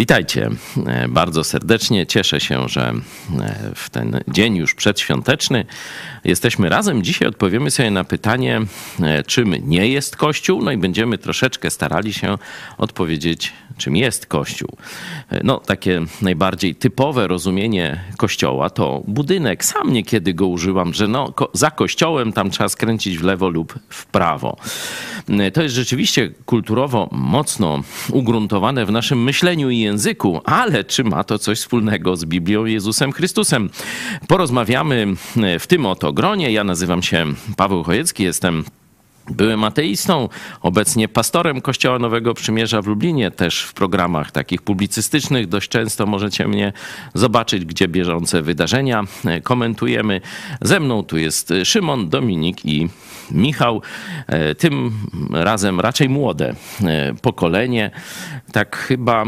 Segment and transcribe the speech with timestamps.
[0.00, 0.50] Witajcie
[0.86, 2.06] e, bardzo serdecznie.
[2.06, 2.92] Cieszę się, że
[3.40, 5.64] e, w ten dzień już przedświąteczny
[6.24, 7.02] jesteśmy razem.
[7.02, 8.60] Dzisiaj odpowiemy sobie na pytanie,
[9.02, 12.38] e, czym nie jest Kościół, no i będziemy troszeczkę starali się
[12.78, 14.76] odpowiedzieć, czym jest Kościół.
[15.44, 19.64] No, takie najbardziej typowe rozumienie Kościoła to budynek.
[19.64, 24.06] Sam niekiedy go używam, że no, za Kościołem tam trzeba skręcić w lewo lub w
[24.06, 24.56] prawo.
[25.54, 31.38] To jest rzeczywiście kulturowo mocno ugruntowane w naszym myśleniu i języku, ale czy ma to
[31.38, 33.70] coś wspólnego z Biblią Jezusem Chrystusem?
[34.28, 35.06] Porozmawiamy
[35.60, 36.52] w tym oto gronie.
[36.52, 38.64] Ja nazywam się Paweł Chojecki, jestem
[39.30, 40.28] Byłem ateistą,
[40.60, 45.46] obecnie pastorem Kościoła Nowego Przymierza w Lublinie, też w programach takich publicystycznych.
[45.46, 46.72] Dość często możecie mnie
[47.14, 49.04] zobaczyć, gdzie bieżące wydarzenia
[49.42, 50.20] komentujemy.
[50.60, 52.88] Ze mną tu jest Szymon, Dominik i
[53.30, 53.82] Michał.
[54.26, 54.92] E, tym
[55.30, 57.90] razem raczej młode e, pokolenie.
[58.52, 59.24] Tak chyba,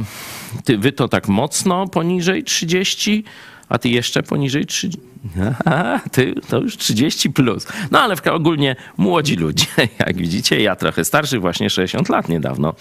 [0.64, 3.24] ty, wy to tak mocno poniżej 30,
[3.68, 5.11] a ty jeszcze poniżej 30.
[6.12, 7.66] Ty to już 30 plus.
[7.90, 9.66] No ale ogólnie młodzi ludzie,
[10.06, 12.74] jak widzicie, ja trochę starszy, właśnie 60 lat niedawno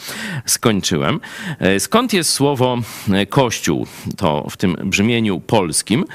[0.46, 1.20] skończyłem.
[1.60, 2.78] E, skąd jest słowo
[3.30, 3.88] kościół?
[4.18, 6.06] To w tym brzmieniu polskim.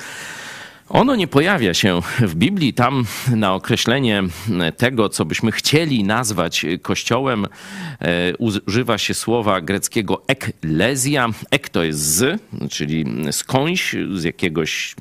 [0.88, 2.74] Ono nie pojawia się w Biblii.
[2.74, 3.04] Tam
[3.36, 4.22] na określenie
[4.76, 7.46] tego, co byśmy chcieli nazwać Kościołem,
[8.00, 11.28] e, używa się słowa greckiego eklezja.
[11.50, 14.94] Ek to jest z, czyli skądś, z jakiegoś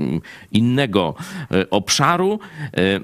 [0.52, 1.16] innego
[1.52, 2.40] e, obszaru.
[2.64, 3.00] E,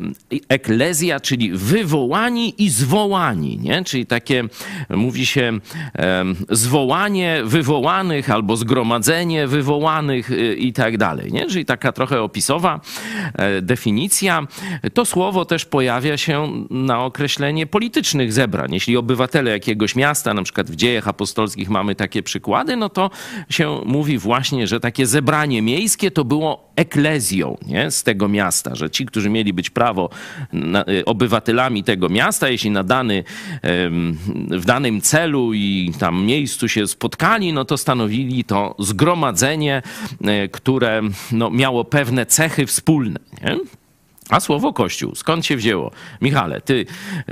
[0.49, 3.83] eklezja, czyli wywołani i zwołani, nie?
[3.83, 4.43] czyli takie,
[4.89, 5.59] mówi się,
[6.49, 11.31] zwołanie wywołanych albo zgromadzenie wywołanych i tak dalej.
[11.31, 11.45] Nie?
[11.45, 12.70] Czyli taka trochę opisowa
[13.33, 14.47] E, definicja.
[14.93, 18.73] To słowo też pojawia się na określenie politycznych zebrań.
[18.73, 23.09] Jeśli obywatele jakiegoś miasta, na przykład w dziejach apostolskich mamy takie przykłady, no to
[23.49, 27.91] się mówi właśnie, że takie zebranie miejskie to było eklezją nie?
[27.91, 30.09] z tego miasta, że ci, którzy mieli być prawo
[30.53, 33.23] e, obywatelami tego miasta, jeśli na dany,
[34.51, 39.81] w danym celu i tam miejscu się spotkali, no to stanowili to zgromadzenie,
[40.23, 41.01] e, które
[41.31, 43.19] no, miało pewne cechy cechy wspólne.
[43.43, 43.57] Nie?
[44.29, 45.91] A słowo Kościół, skąd się wzięło?
[46.21, 46.85] Michale, ty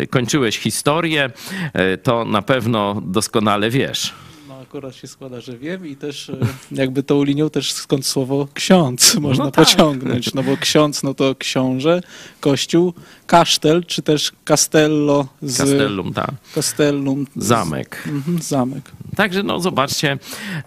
[0.09, 1.31] kończyłeś historię,
[1.73, 4.13] e, to na pewno doskonale wiesz
[4.47, 6.37] No akurat się składa, że wiem i też e,
[6.71, 9.65] jakby tą linią też skąd słowo ksiądz można no tak.
[9.65, 12.01] pociągnąć, no bo ksiądz no to książę,
[12.39, 12.93] kościół,
[13.27, 15.57] kasztel, czy też castello z...
[15.57, 16.31] Castellum, tak.
[16.55, 17.25] Castellum.
[17.35, 18.03] Z, zamek.
[18.07, 18.91] Mhm, zamek.
[19.15, 20.17] Także no zobaczcie,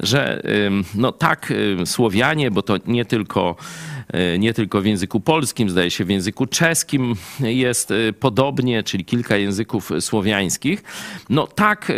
[0.01, 0.43] że
[0.95, 1.53] no tak
[1.84, 3.91] Słowianie, bo to nie tylko E,
[4.39, 9.37] nie tylko w języku polskim, zdaje się w języku czeskim jest e, podobnie, czyli kilka
[9.37, 10.83] języków słowiańskich.
[11.31, 11.95] No tak e,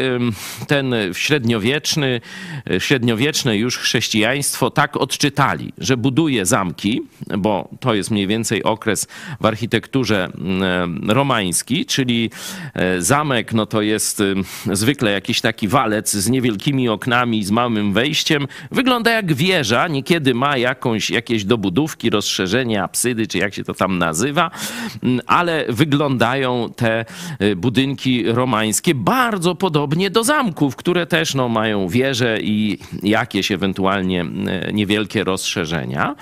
[0.67, 2.21] ten średniowieczny,
[2.79, 7.03] średniowieczne już chrześcijaństwo tak odczytali, że buduje zamki,
[7.39, 9.07] bo to jest mniej więcej okres
[9.41, 10.29] w architekturze
[11.09, 12.31] romański, czyli
[12.99, 14.23] zamek no to jest
[14.73, 18.47] zwykle jakiś taki walec z niewielkimi oknami, z małym wejściem.
[18.71, 23.99] Wygląda jak wieża, niekiedy ma jakąś, jakieś dobudówki, rozszerzenie, apsydy, czy jak się to tam
[23.99, 24.51] nazywa,
[25.03, 27.05] mm, ale wyglądają te
[27.43, 34.25] y, budynki romańskie bardzo podobnie do zamków, które też no, mają wieże i jakieś ewentualnie
[34.69, 36.15] y, niewielkie rozszerzenia.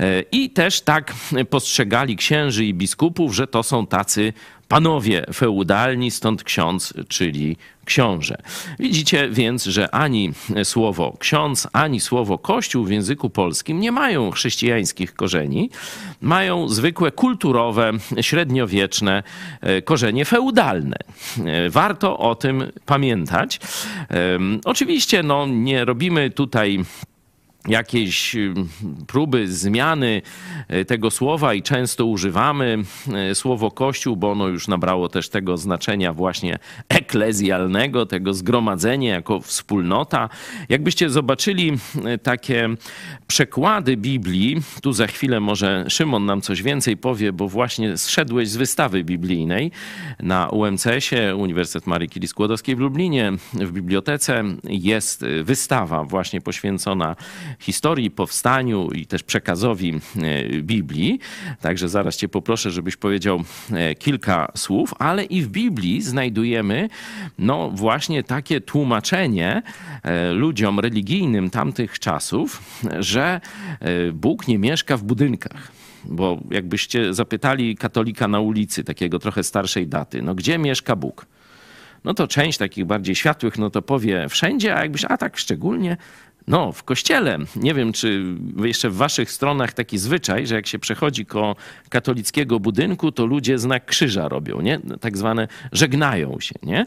[0.00, 1.14] Y, I też tak
[1.50, 4.32] postrzegali księży i biskupów, że to są tacy
[4.68, 8.36] panowie feudalni, stąd ksiądz, czyli książę.
[8.78, 10.32] Widzicie więc, że ani
[10.64, 15.70] słowo ksiądz, ani słowo kościół w języku polskim nie mają chrześcijańskich korzeni,
[16.20, 19.22] mają zwykłe kulturowe, średniowieczne
[19.60, 20.96] e, korzenie feudalne.
[21.44, 23.60] E, warto o tym pamiętać.
[24.64, 26.84] Oczywiście no, nie robimy tutaj
[27.66, 28.54] jakiejś y,
[29.06, 30.22] próby zmiany
[30.72, 32.78] y, tego słowa i często używamy
[33.30, 36.58] y, słowo kościół, bo ono już nabrało też tego znaczenia właśnie
[36.88, 40.28] eklezjalnego, tego zgromadzenia jako wspólnota.
[40.68, 41.72] Jakbyście zobaczyli
[42.22, 42.68] takie
[43.26, 48.56] przekłady Biblii, tu za chwilę może Szymon nam coś więcej powie, bo właśnie zszedłeś z
[48.56, 49.70] wystawy biblijnej
[50.20, 57.16] na UMCS-ie, Uniwersytet Marii Curie Skłodowskiej w Lublinie, w bibliotece jest wystawa właśnie poświęcona
[57.58, 61.18] historii, powstaniu i też przekazowi e, Biblii.
[61.60, 63.42] Także zaraz Cię poproszę, żebyś powiedział
[63.72, 66.88] e, kilka słów, ale i w Biblii znajdujemy
[67.38, 69.62] no właśnie takie tłumaczenie
[70.02, 72.62] e, ludziom religijnym tamtych czasów,
[72.98, 73.40] że
[74.12, 75.72] Bóg nie mieszka w budynkach.
[76.04, 81.26] Bo jakbyście zapytali katolika na ulicy, takiego trochę starszej daty, no gdzie mieszka Bóg?
[82.04, 85.96] no to część takich bardziej światłych, no to powie wszędzie, a jakbyś, a tak szczególnie,
[86.48, 87.38] No, w kościele.
[87.56, 88.24] Nie wiem, czy
[88.64, 91.56] jeszcze w waszych stronach taki zwyczaj, że jak się przechodzi ko
[91.88, 94.80] katolickiego budynku, to ludzie znak krzyża robią, nie?
[95.00, 96.86] Tak zwane żegnają się, nie?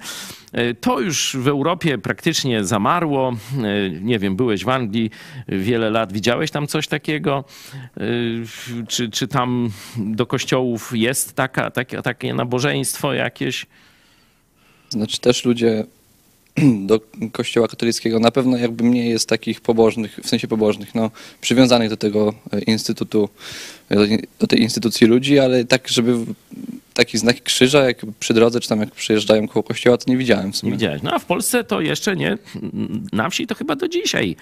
[0.52, 3.34] E, to już w Europie praktycznie zamarło.
[3.64, 5.12] E, nie wiem, byłeś w Anglii
[5.48, 7.44] wiele lat, widziałeś tam coś takiego?
[7.98, 8.02] E,
[8.88, 13.66] czy, czy tam do kościołów jest taka, takie, takie nabożeństwo jakieś?
[14.90, 15.86] Znaczy też ludzie
[16.90, 17.00] do
[17.32, 21.12] kościoła katolickiego na pewno jakby mniej jest takich pobożnych, w sensie pobożnych, no,
[21.42, 22.34] przywiązanych do tego
[22.68, 23.30] instytutu,
[24.40, 26.18] do tej instytucji ludzi, ale tak, żeby
[26.94, 30.52] taki znak krzyża, jak przy drodze, czy tam jak przejeżdżają koło kościoła, to nie widziałem
[30.52, 30.72] w sumie.
[30.72, 31.02] Nie widziałeś.
[31.02, 32.38] No a w Polsce to jeszcze nie.
[33.14, 34.36] Na wsi to chyba do dzisiaj.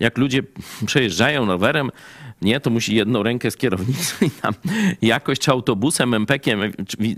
[0.00, 0.42] Jak ludzie
[0.86, 1.90] przejeżdżają rowerem,
[2.42, 4.54] nie, to musi jedną rękę z kierownicy i tam
[5.02, 6.60] jakoś, autobusem, empekiem,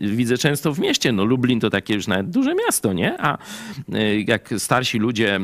[0.01, 3.21] widzę często w mieście, no Lublin to takie już nawet duże miasto, nie?
[3.21, 3.39] A
[3.95, 5.41] y, jak starsi ludzie y,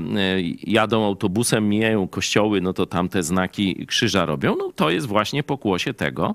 [0.62, 5.42] jadą autobusem, mijają kościoły, no to tam te znaki krzyża robią, no to jest właśnie
[5.42, 6.34] pokłosie tego,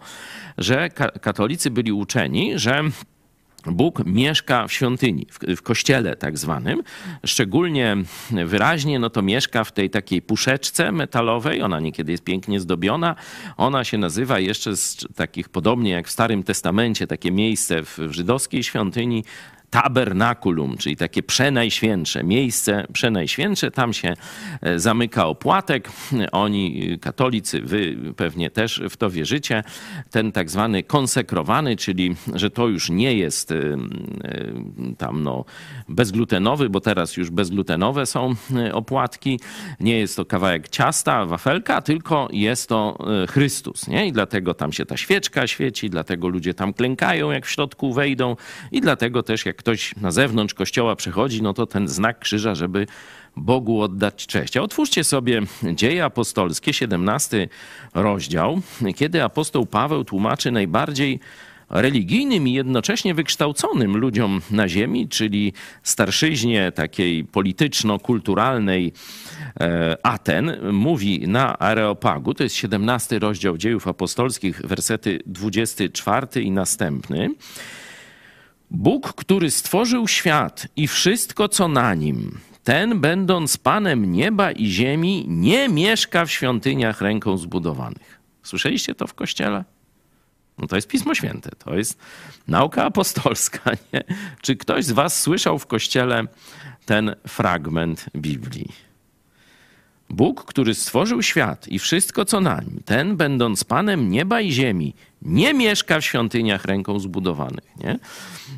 [0.58, 0.90] że
[1.22, 2.84] katolicy byli uczeni, że
[3.66, 6.84] Bóg mieszka w świątyni, w, kościele tak zwanym.
[7.26, 7.98] Szczególnie
[8.46, 11.62] wyraźnie no to mieszka w tej takiej puszeczce metalowej.
[11.62, 13.16] Ona niekiedy jest pięknie zdobiona.
[13.58, 18.12] Ona się nazywa jeszcze z takich, podobnie jak w Starym Testamencie, takie miejsce w, w
[18.12, 19.24] żydowskiej świątyni
[19.72, 23.72] tabernakulum, czyli takie przenajświętsze, miejsce przenajświętsze.
[23.72, 24.14] Tam się
[24.62, 25.90] e, zamyka opłatek.
[26.32, 29.64] Oni, katolicy, wy pewnie też w to wierzycie.
[30.10, 35.46] Ten tak zwany konsekrowany, czyli że to już nie jest e, e, tam no
[35.90, 38.36] bezglutenowy, bo teraz już bezglutenowe są
[38.74, 39.40] opłatki.
[39.80, 42.98] Nie jest to kawałek ciasta, wafelka, tylko jest to
[43.30, 43.88] Chrystus.
[43.88, 44.08] Nie?
[44.08, 48.36] I dlatego tam się ta świeczka świeci, dlatego ludzie tam klękają, jak w środku wejdą
[48.72, 52.88] i dlatego też jak ktoś na zewnątrz kościoła przechodzi, no to ten znak krzyża, żeby
[53.36, 54.58] Bogu oddać cześć.
[54.58, 55.42] A otwórzcie sobie
[55.74, 57.48] Dzieje Apostolskie, 17
[57.94, 58.62] rozdział,
[58.96, 61.20] kiedy apostoł Paweł tłumaczy najbardziej
[61.72, 65.54] religijnym i jednocześnie wykształconym ludziom na ziemi, czyli
[65.84, 68.94] starszyźnie takiej polityczno-kulturalnej
[69.60, 77.30] e, Aten, mówi na Areopagu, to jest 17 rozdział dziejów apostolskich, wersety 24 i następny.
[78.72, 85.26] Bóg, który stworzył świat i wszystko, co na nim, ten, będąc Panem nieba i ziemi,
[85.28, 88.20] nie mieszka w świątyniach ręką zbudowanych.
[88.44, 89.64] Słyszeliście to w kościele?
[90.58, 92.00] No to jest Pismo Święte, to jest
[92.48, 93.72] nauka apostolska.
[93.94, 94.04] Nie?
[94.42, 96.28] Czy ktoś z Was słyszał w kościele
[96.86, 98.91] ten fragment Biblii?
[100.12, 104.94] Bóg, który stworzył świat i wszystko, co na nim, ten, będąc Panem nieba i ziemi,
[105.22, 107.78] nie mieszka w świątyniach ręką zbudowanych.
[107.84, 108.00] Nie?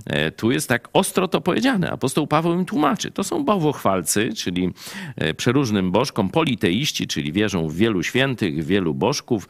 [0.05, 1.91] E, tu jest tak ostro to powiedziane.
[1.91, 3.11] Apostoł Paweł im tłumaczy.
[3.11, 4.73] To są bałwochwalcy, czyli
[5.15, 9.49] e, przeróżnym bożkom, politeiści, czyli wierzą w wielu świętych, wielu bożków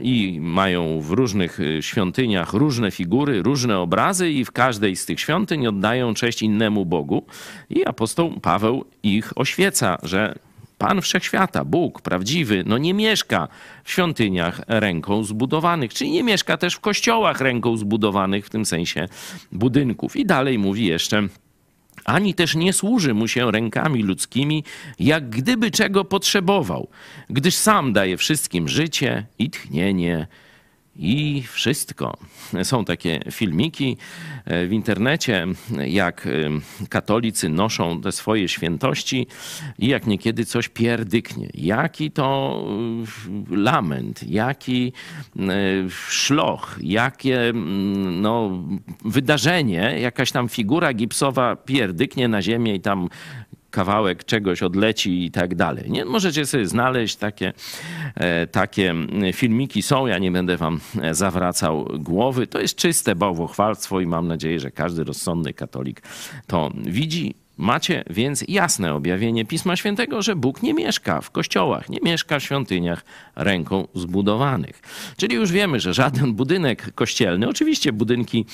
[0.00, 5.20] i mają w różnych e, świątyniach różne figury, różne obrazy i w każdej z tych
[5.20, 7.26] świątyń oddają cześć innemu Bogu.
[7.70, 10.45] I apostoł Paweł ich oświeca, że
[10.78, 13.48] Pan Wszechświata, Bóg prawdziwy, no nie mieszka
[13.84, 19.08] w świątyniach ręką zbudowanych, czyli nie mieszka też w kościołach ręką zbudowanych, w tym sensie
[19.52, 20.16] budynków.
[20.16, 21.28] I dalej mówi jeszcze,
[22.04, 24.64] ani też nie służy mu się rękami ludzkimi,
[24.98, 26.88] jak gdyby czego potrzebował,
[27.30, 30.26] gdyż sam daje wszystkim życie i tchnienie
[30.98, 32.16] i wszystko.
[32.62, 33.96] Są takie filmiki
[34.44, 35.46] e, w internecie,
[35.86, 36.30] jak e,
[36.88, 39.26] katolicy noszą te swoje świętości
[39.78, 41.50] i jak niekiedy coś pierdyknie.
[41.54, 42.64] Jaki to
[43.50, 44.92] e, lament, jaki
[45.88, 48.62] szloch, jakie mm, no,
[49.04, 53.08] wydarzenie, jakaś tam figura gipsowa pierdyknie na ziemię i tam
[53.76, 55.90] kawałek czegoś odleci i tak dalej.
[55.90, 56.04] Nie?
[56.04, 57.52] Możecie sobie znaleźć takie,
[58.14, 58.94] e, takie
[59.32, 62.46] filmiki są, ja nie będę wam e, zawracał głowy.
[62.46, 66.02] To jest czyste bałwochwalstwo i mam nadzieję, że każdy rozsądny katolik
[66.46, 67.34] to widzi.
[67.56, 72.42] Macie więc jasne objawienie Pisma Świętego, że Bóg nie mieszka w kościołach, nie mieszka w
[72.42, 73.04] świątyniach
[73.36, 74.80] ręką zbudowanych.
[75.16, 78.44] Czyli już wiemy, że żaden budynek kościelny, oczywiście budynki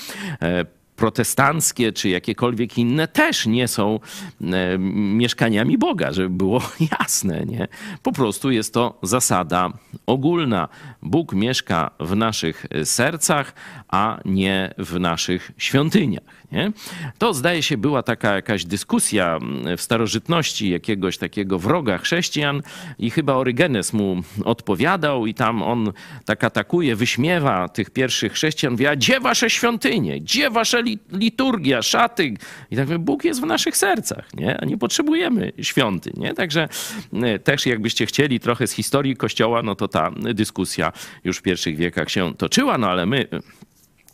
[0.43, 0.65] e,
[0.97, 4.01] protestanckie czy jakiekolwiek inne też nie są
[4.41, 6.63] e, mieszkaniami Boga, żeby było
[7.01, 7.45] jasne.
[7.47, 7.69] Nie?
[8.03, 9.73] Po prostu jest to zasada
[10.07, 10.69] ogólna.
[11.03, 13.55] Bóg mieszka w naszych sercach,
[13.89, 16.42] a nie w naszych świątyniach.
[16.53, 16.73] Nie?
[17.19, 19.39] To zdaje się była taka jakaś dyskusja
[19.77, 22.63] w starożytności jakiegoś takiego wroga chrześcijan
[22.99, 25.93] i chyba Orygenes mu odpowiadał i tam on
[26.25, 30.83] tak atakuje, wyśmiewa tych pierwszych chrześcijan, mówi, a gdzie wasze świątynie, gdzie wasze
[31.13, 32.35] liturgia, szaty.
[32.71, 34.61] I tak Bóg jest w naszych sercach, nie?
[34.61, 36.35] A nie potrzebujemy świątyń, nie?
[36.35, 36.69] Także
[37.13, 40.93] e, też jakbyście chcieli trochę z historii Kościoła, no to ta dyskusja
[41.25, 43.27] już w pierwszych wiekach się toczyła, no ale my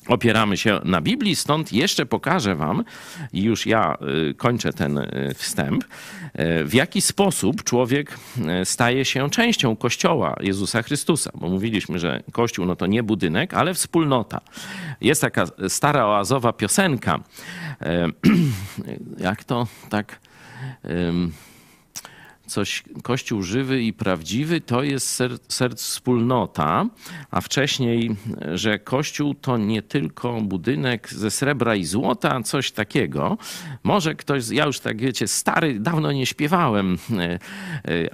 [0.08, 2.84] opieramy się na Biblii, stąd jeszcze pokażę Wam,
[3.32, 3.98] i już ja
[4.30, 5.88] y, kończę ten y, wstęp, y,
[6.64, 8.18] w jaki sposób człowiek
[8.64, 11.30] staje się częścią Kościoła Jezusa Chrystusa.
[11.34, 14.40] Bo mówiliśmy, że Kościół no to nie budynek, ale wspólnota.
[15.00, 17.20] Jest taka stara oazowa piosenka.
[19.18, 20.20] Jak to tak
[22.48, 26.86] coś, Kościół żywy i prawdziwy to jest ser, serc wspólnota,
[27.30, 28.16] a wcześniej,
[28.54, 33.38] że Kościół to nie tylko budynek ze srebra i złota, coś takiego.
[33.82, 37.38] Może ktoś, ja już tak wiecie, stary, dawno nie śpiewałem, e, e,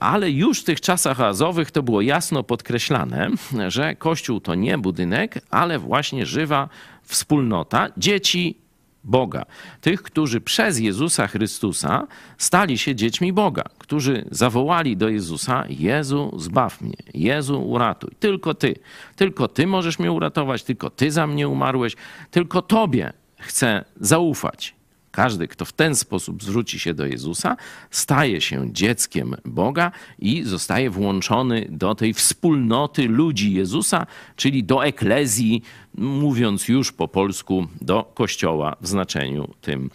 [0.03, 3.31] ale już w tych czasach azowych to było jasno podkreślane,
[3.69, 6.69] że Kościół to nie budynek, ale właśnie żywa
[7.03, 8.64] wspólnota dzieci
[9.05, 9.45] Boga.
[9.81, 12.07] Tych, którzy przez Jezusa Chrystusa
[12.39, 18.11] stali się dziećmi Boga, którzy zawołali do Jezusa: Jezu, zbaw mnie, Jezu, uratuj.
[18.21, 18.75] Tylko Ty,
[19.17, 21.97] tylko Ty możesz mnie uratować, tylko Ty za mnie umarłeś,
[22.31, 24.75] tylko Tobie chcę zaufać.
[25.15, 27.57] Każdy, kto w ten sposób zwróci się do Jezusa,
[27.91, 34.07] staje się dzieckiem Boga i zostaje włączony do tej wspólnoty ludzi Jezusa,
[34.37, 35.63] czyli do eklezji,
[35.95, 39.91] mówiąc już po polsku, do kościoła w znaczeniu tym.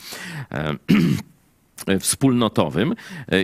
[1.88, 2.95] E, wspólnotowym.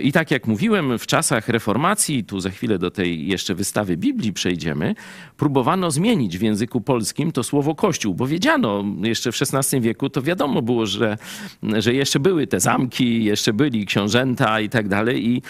[0.02, 4.32] I tak jak mówiłem, w czasach reformacji, tu za chwilę do tej jeszcze wystawy Biblii
[4.32, 4.94] przejdziemy,
[5.36, 10.22] próbowano zmienić w języku polskim to słowo Kościół, bo wiedziano jeszcze w XVI wieku, to
[10.22, 11.18] wiadomo było, że,
[11.62, 15.42] że jeszcze były te zamki, jeszcze byli książęta i tak dalej i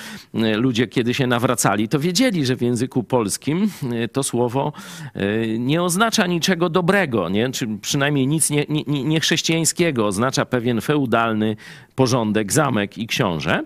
[0.56, 3.70] ludzie, kiedy się nawracali, to wiedzieli, że w języku polskim
[4.12, 4.72] to słowo
[5.14, 7.50] e, nie oznacza niczego dobrego, nie?
[7.50, 8.50] czy przynajmniej nic
[8.86, 11.56] niechrześcijańskiego, nie, nie oznacza pewien feudalny
[11.96, 13.62] porządek, zamek i książę.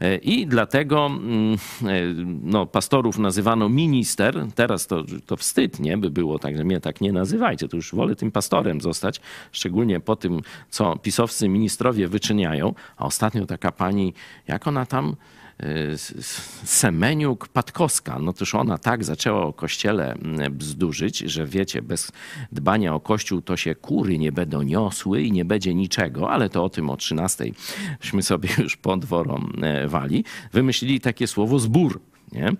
[0.00, 1.56] E, I dlatego mm, e,
[2.42, 4.46] no, pastorów nazywano minister.
[4.54, 5.98] Teraz to, to wstyd, nie?
[5.98, 7.68] By było tak, że mnie tak nie nazywajcie.
[7.68, 9.20] To już wolę tym pastorem zostać,
[9.52, 12.74] szczególnie po tym, co pisowscy ministrowie wyczyniają.
[12.96, 14.14] A ostatnio taka pani,
[14.46, 15.16] jak ona tam
[16.64, 20.14] Semeniuk Patkowska, no toż ona tak zaczęła o kościele
[20.50, 22.12] bzdurzyć, że wiecie, bez
[22.52, 26.64] dbania o kościół to się kury nie będą niosły i nie będzie niczego, ale to
[26.64, 27.44] o tym o 13
[28.00, 30.24] śmy sobie już po dworom e, wali.
[30.52, 32.00] Wymyślili takie słowo zbór.
[32.32, 32.52] Nie?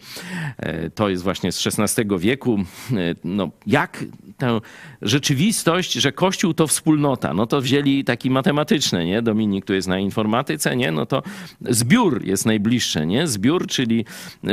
[0.58, 2.58] E, to jest właśnie z XVI wieku.
[2.92, 4.04] E, no, jak
[4.38, 4.60] tę
[5.02, 9.22] rzeczywistość, że Kościół to wspólnota, no to wzięli taki matematyczny, nie?
[9.22, 10.92] Dominik tu jest na informatyce, nie?
[10.92, 11.22] No to
[11.60, 13.26] zbiór jest najbliższy, nie?
[13.26, 14.04] Zbiór, czyli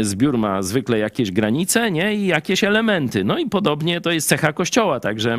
[0.02, 2.16] zbiór ma zwykle jakieś granice, nie?
[2.16, 3.24] I jakieś elementy.
[3.24, 5.38] No i podobnie to jest cecha Kościoła, także,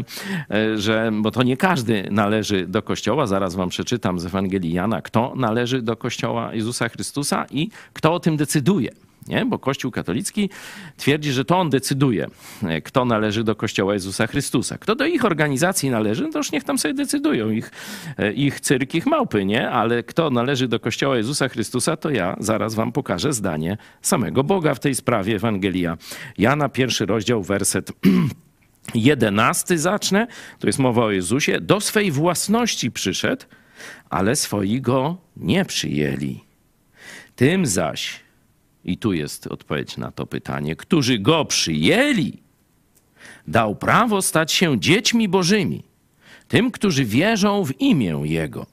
[0.51, 3.27] e, że, bo to nie każdy należy do Kościoła.
[3.27, 8.21] Zaraz wam przeczytam z Ewangelii Jana, kto należy do Kościoła Jezusa Chrystusa i kto o
[8.21, 8.91] tym decyduje
[9.31, 9.47] nie?
[9.47, 10.51] bo Kościół katolicki
[10.97, 12.27] twierdzi, że to on decyduje,
[12.63, 14.79] e, kto należy do Kościoła Jezusa Chrystusa.
[14.79, 17.71] Kto do ich organizacji należy, no to już niech tam sobie decydują, ich,
[18.19, 19.71] e, ich cyrk, ich małpy, nie?
[19.71, 24.75] Ale kto należy do Kościoła Jezusa Chrystusa, to ja zaraz wam pokażę zdanie samego Boga
[24.75, 25.35] w tej sprawie.
[25.37, 25.97] Ewangelia
[26.39, 27.93] Jana, pierwszy rozdział, werset
[28.95, 30.27] jedenasty zacznę.
[30.59, 31.61] To jest mowa o Jezusie.
[31.61, 33.45] Do swej własności przyszedł,
[34.11, 36.41] ale swoi go nie przyjęli.
[37.37, 38.21] Tym zaś,
[38.85, 42.43] i tu jest odpowiedź na to pytanie, którzy go przyjęli,
[43.49, 45.83] dał prawo stać się dziećmi bożymi,
[46.49, 48.67] tym, którzy wierzą w imię Jego,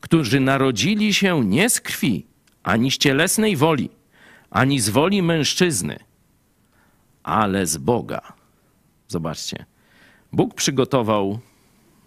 [0.00, 2.26] którzy narodzili się nie z krwi,
[2.62, 3.90] ani z cielesnej woli,
[4.50, 5.98] ani z woli mężczyzny,
[7.22, 8.32] ale z Boga.
[9.08, 9.64] Zobaczcie,
[10.32, 11.38] Bóg przygotował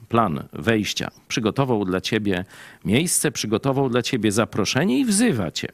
[0.10, 2.46] plan wejścia, przygotował dla ciebie
[2.86, 5.68] miejsce, przygotował dla ciebie zaproszenie i wzywa cię.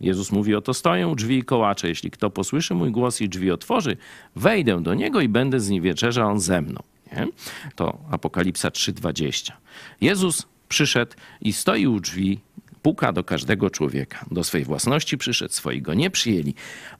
[0.00, 1.88] Jezus mówi, oto stoją drzwi i kołacze.
[1.88, 3.96] Jeśli kto posłyszy mój głos i drzwi otworzy,
[4.36, 6.80] wejdę do niego i będę z nim wieczerzał, on ze mną.
[7.12, 7.26] Nie?
[7.74, 9.52] To Apokalipsa 3,20.
[10.00, 12.40] Jezus przyszedł i stoi u drzwi,
[12.82, 14.26] puka do każdego człowieka.
[14.30, 16.54] Do swojej własności przyszedł, swoi go nie przyjęli,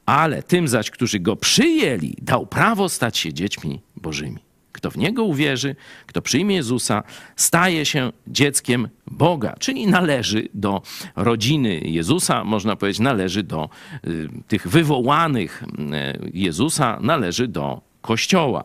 [0.05, 4.48] ale tym zaś, którzy go przyjęli, dał prawo stać się dziećmi bożymi.
[4.79, 7.03] Kto w Niego uwierzy, kto przyjmie Jezusa,
[7.35, 10.81] staje się dzieckiem Boga, czyli należy do
[11.15, 13.69] rodziny Jezusa, można powiedzieć, należy do
[14.07, 18.63] y, tych wywołanych y, Jezusa, należy do Kościoła.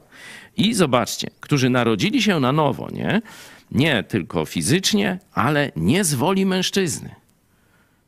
[0.56, 3.22] I zobaczcie, którzy narodzili się na nowo, nie?
[3.70, 7.14] Nie tylko fizycznie, ale nie z woli mężczyzny.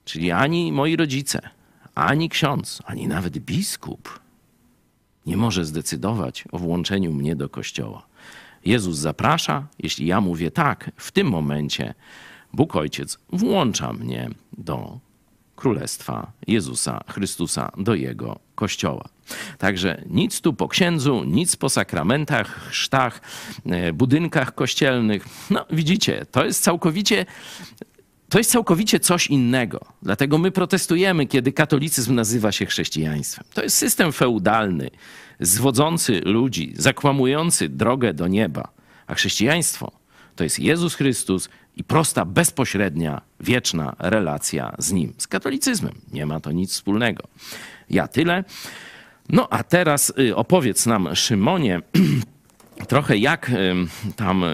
[0.05, 1.41] Czyli ani moi rodzice,
[1.95, 4.26] ani ksiądz, ani nawet biskup
[5.27, 8.07] nie może zdecydować o włączeniu mnie do kościoła.
[8.65, 11.95] Jezus zaprasza, jeśli ja mówię tak, w tym momencie
[12.53, 14.99] Bóg Ojciec włącza mnie do
[15.57, 19.05] Królestwa Jezusa Chrystusa, do Jego Kościoła.
[19.59, 23.21] Także nic tu po księdzu, nic po sakramentach, chrztach,
[23.67, 25.29] e, budynkach kościelnych.
[25.51, 27.27] No widzicie, to jest całkowicie
[28.29, 29.81] to jest całkowicie coś innego.
[30.03, 33.45] Dlatego my protestujemy, kiedy katolicyzm nazywa się chrześcijaństwem.
[33.55, 34.91] To jest system feudalny,
[35.41, 38.69] zwodzący ludzi, zakłamujący drogę do nieba.
[39.07, 39.93] A chrześcijaństwo
[40.37, 45.15] to jest Jezus Chrystus i prosta, bezpośrednia, wieczna relacja z Nim.
[45.19, 47.25] Z katolicyzmem nie ma to nic wspólnego.
[47.91, 48.45] Ja tyle.
[49.29, 51.81] No a teraz y, opowiedz nam, Szymonie,
[52.89, 53.51] trochę jak
[54.17, 54.45] tam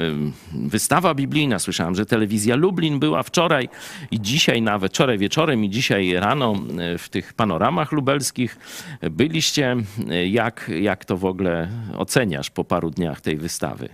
[0.52, 1.58] wystawa biblijna.
[1.58, 3.68] Słyszałem, że telewizja Lublin była wczoraj
[4.10, 6.54] i dzisiaj nawet, wczoraj wieczorem i dzisiaj rano
[6.98, 8.58] w tych panoramach lubelskich
[9.10, 9.76] byliście.
[10.30, 13.88] Jak, jak to w ogóle oceniasz po paru dniach tej wystawy?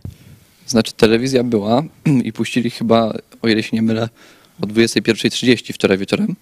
[0.66, 1.82] Znaczy telewizja była
[2.24, 4.08] i puścili chyba, o ile się nie mylę,
[4.62, 6.36] o 21.30 wczoraj wieczorem.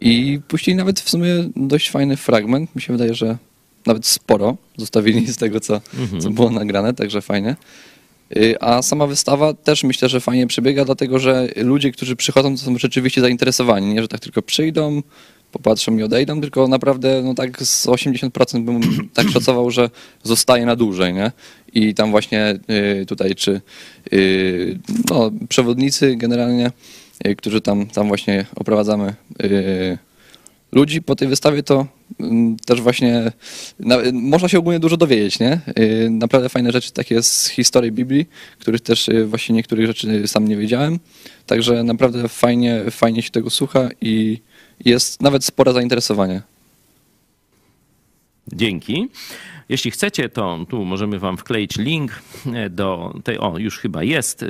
[0.00, 2.76] I puścili nawet w sumie dość fajny fragment.
[2.76, 3.36] Mi się wydaje, że
[3.86, 6.20] nawet sporo zostawili z tego, co, mhm.
[6.20, 7.56] co było nagrane, także fajnie.
[8.36, 12.62] Y, a sama wystawa też myślę, że fajnie przebiega, dlatego że ludzie, którzy przychodzą, to
[12.62, 13.94] są rzeczywiście zainteresowani.
[13.94, 15.02] Nie, że tak tylko przyjdą,
[15.52, 18.80] popatrzą i odejdą, tylko naprawdę no tak z 80% bym
[19.14, 19.90] tak szacował, że
[20.22, 21.32] zostaje na dłużej, nie?
[21.72, 22.58] I tam właśnie
[23.00, 23.60] y, tutaj czy
[24.12, 24.78] y,
[25.10, 26.70] no, przewodnicy generalnie,
[27.36, 29.14] którzy tam, tam właśnie oprowadzamy
[30.72, 31.86] ludzi po tej wystawie, to
[32.20, 33.32] mm, też właśnie
[34.12, 35.60] można się ogólnie dużo dowiedzieć, nie?
[36.10, 38.26] Naprawdę fajne rzeczy takie z historii Biblii,
[38.58, 40.98] których też właśnie niektórych rzeczy sam nie wiedziałem.
[41.46, 44.40] Także naprawdę fajnie, fajnie się tego słucha i
[44.84, 46.42] jest nawet spore zainteresowanie.
[48.52, 49.08] Dzięki.
[49.68, 52.22] Jeśli chcecie, to tu możemy Wam wkleić link
[52.70, 53.38] do tej.
[53.38, 54.44] O, już chyba jest.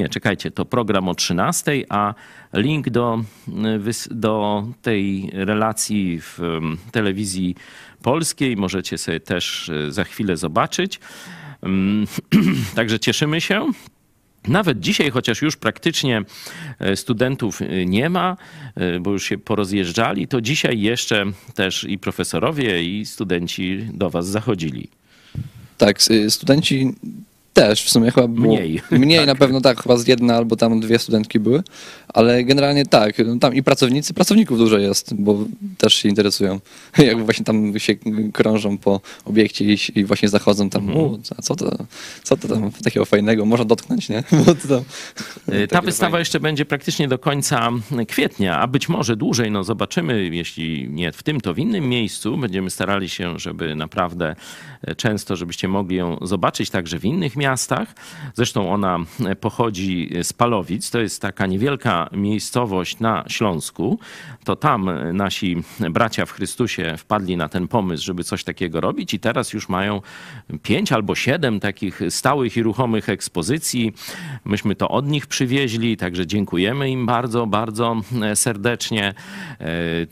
[0.00, 2.14] Nie, czekajcie, to program o 13, a
[2.52, 3.24] link do,
[4.10, 6.38] do tej relacji w
[6.92, 7.54] telewizji
[8.02, 11.00] polskiej możecie sobie też za chwilę zobaczyć.
[12.74, 13.72] Także cieszymy się.
[14.48, 16.22] Nawet dzisiaj, chociaż już praktycznie
[16.78, 18.36] e, studentów e, nie ma,
[18.74, 24.28] e, bo już się porozjeżdżali, to dzisiaj jeszcze też i profesorowie, i studenci do Was
[24.28, 24.88] zachodzili.
[25.78, 26.94] Tak, studenci
[27.52, 28.82] też w sumie chyba było mniej.
[28.90, 29.26] Mniej tak.
[29.26, 31.62] na pewno tak, chyba z jedna albo tam dwie studentki były,
[32.08, 35.38] ale generalnie tak, no tam i pracownicy, pracowników dużo jest, bo
[35.78, 36.60] też się interesują,
[36.98, 37.94] jak właśnie tam się
[38.32, 41.22] krążą po obiekcie i, i właśnie zachodzą tam, mhm.
[41.38, 41.76] a co to,
[42.22, 44.22] co to tam takiego fajnego, można dotknąć, nie?
[44.68, 44.84] Tam,
[45.54, 46.18] y, Ta wystawa fajne.
[46.18, 47.70] jeszcze będzie praktycznie do końca
[48.08, 52.36] kwietnia, a być może dłużej, no zobaczymy, jeśli nie w tym, to w innym miejscu.
[52.36, 54.36] Będziemy starali się, żeby naprawdę
[54.82, 57.94] e, często, żebyście mogli ją zobaczyć także w innych miastach.
[58.34, 58.98] Zresztą ona
[59.40, 60.90] pochodzi z Palowic.
[60.90, 63.98] To jest taka niewielka miejscowość na Śląsku.
[64.44, 65.56] To tam nasi
[65.90, 70.02] bracia w Chrystusie wpadli na ten pomysł, żeby coś takiego robić i teraz już mają
[70.62, 73.92] pięć albo siedem takich stałych i ruchomych ekspozycji.
[74.44, 77.96] Myśmy to od nich przywieźli, także dziękujemy im bardzo, bardzo
[78.34, 79.14] serdecznie.
[79.60, 79.66] E,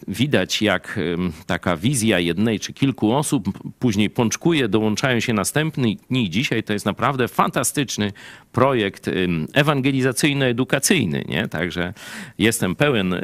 [0.08, 1.00] widać, jak
[1.46, 6.30] taka wizja jednej czy kilku osób później pączkuje, dołączają się następni dni.
[6.30, 8.12] Dzisiaj to jest naprawdę fantastyczny
[8.52, 9.10] projekt
[9.52, 11.48] ewangelizacyjno-edukacyjny, nie?
[11.48, 11.94] Także
[12.38, 13.14] jestem pełen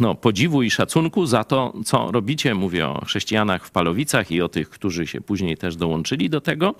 [0.00, 2.54] no, podziwu i szacunku za to, co robicie.
[2.54, 6.74] Mówię o chrześcijanach w Palowicach i o tych, którzy się później też dołączyli do tego.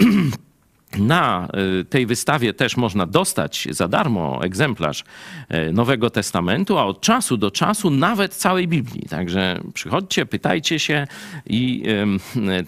[0.98, 1.48] Na
[1.80, 5.04] y, tej wystawie też można dostać za darmo egzemplarz
[5.68, 9.08] y, Nowego Testamentu, a od czasu do czasu nawet całej Biblii.
[9.08, 11.06] Także przychodźcie, pytajcie się
[11.46, 11.84] i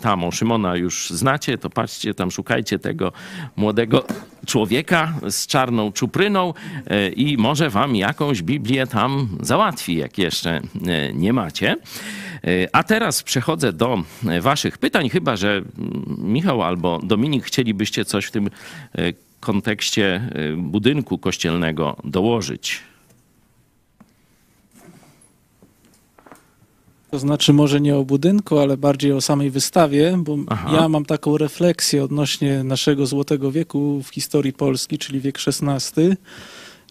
[0.01, 3.13] tam o Szymona już znacie, to patrzcie, tam szukajcie tego
[3.57, 4.05] młodego
[4.47, 6.55] człowieka z czarną czupryną
[6.91, 10.61] y, i może wam jakąś Biblię tam załatwi, jak jeszcze
[11.15, 11.77] nie macie.
[12.73, 14.03] A teraz przechodzę do
[14.41, 15.63] Waszych pytań, chyba że
[16.19, 22.81] Michał albo Dominik chcielibyście coś w tym e, kontekście e, budynku kościelnego dołożyć.
[27.11, 30.71] To znaczy może nie o budynku, ale bardziej o samej wystawie, bo Aha.
[30.73, 36.17] ja mam taką refleksję odnośnie naszego złotego wieku w historii Polski, czyli wiek XVI,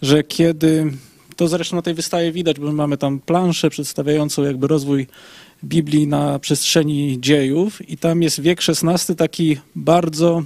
[0.02, 0.92] że kiedy
[1.36, 5.06] to zresztą na tej wystawie widać, bo mamy tam planszę przedstawiającą jakby rozwój
[5.64, 10.42] Biblii na przestrzeni dziejów i tam jest wiek XVI taki bardzo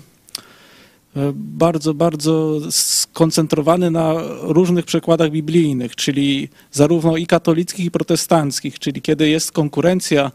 [1.17, 9.03] e, bardzo, bardzo skoncentrowany na różnych przekładach biblijnych, czyli zarówno i katolickich, i protestanckich, czyli
[9.03, 10.33] kiedy jest konkurencja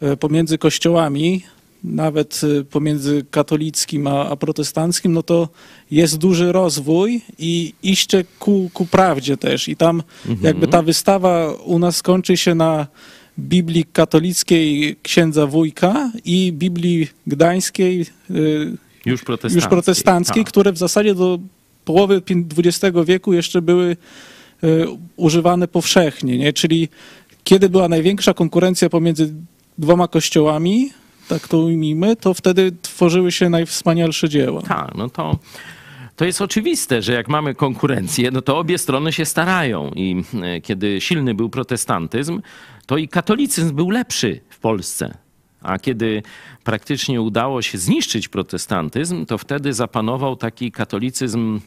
[0.00, 1.42] e, pomiędzy kościołami,
[1.84, 5.48] nawet y, pomiędzy katolickim a, a protestanckim, no to
[5.90, 9.68] jest duży rozwój i iście ku, ku prawdzie też.
[9.68, 10.02] I tam
[10.42, 12.86] jakby ta wystawa u nas kończy się na
[13.38, 19.56] Biblii katolickiej księdza Wójka i Biblii gdańskiej y, Już protestanckiej.
[19.56, 20.50] już protestanckiej, Tak.
[20.52, 21.38] które w zasadzie do
[21.84, 22.22] połowy
[22.58, 23.96] XX wieku jeszcze były
[24.62, 24.66] e,
[25.16, 26.52] używane powszechnie, nie?
[26.52, 26.88] Czyli
[27.44, 29.34] kiedy była największa konkurencja pomiędzy
[29.78, 30.90] dwoma kościołami,
[31.28, 34.62] tak to ujmijmy, to wtedy tworzyły się najwspanialsze dzieła.
[34.62, 35.38] Tak, no to,
[36.16, 39.90] to jest oczywiste, że jak mamy konkurencję, no to obie strony się starają.
[39.94, 42.40] I e, kiedy silny był protestantyzm,
[42.86, 45.18] to i katolicyzm był lepszy w Polsce.
[45.62, 46.22] A kiedy
[46.64, 51.60] praktycznie udało się zniszczyć protestantyzm, to wtedy zapanował taki katolicyzm,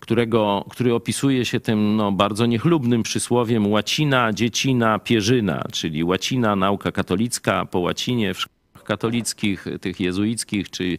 [0.00, 6.92] którego, który opisuje się tym no, bardzo niechlubnym przysłowiem łacina, dziecina, pierzyna, czyli łacina, nauka
[6.92, 8.38] katolicka po łacinie w
[8.84, 10.98] katolickich, tych jezuickich czy.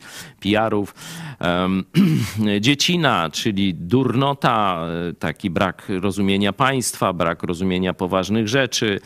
[1.39, 1.84] Em,
[2.62, 9.00] Dziecina, czyli durnota, e, taki brak rozumienia państwa, brak rozumienia poważnych rzeczy,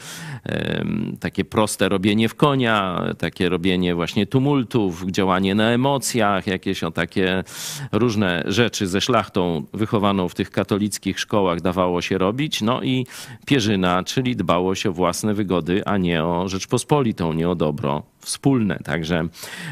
[1.19, 7.43] takie proste robienie w konia, takie robienie właśnie tumultów, działanie na emocjach, jakieś o takie
[7.91, 12.61] różne rzeczy ze szlachtą wychowaną w tych katolickich szkołach dawało się robić.
[12.61, 13.05] No i
[13.45, 18.79] pierzyna, czyli dbałość o własne wygody, a nie o Rzeczpospolitą, nie o dobro wspólne.
[18.83, 19.27] Także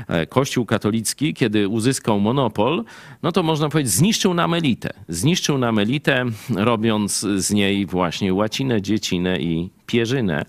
[0.08, 2.84] e, Kościół katolicki, kiedy uzyskał monopol,
[3.24, 4.90] no to można powiedzieć, zniszczył nam elitę.
[5.08, 10.46] Zniszczył nam elitę, robiąc z niej właśnie łacinę, dziecinę i pierzynę.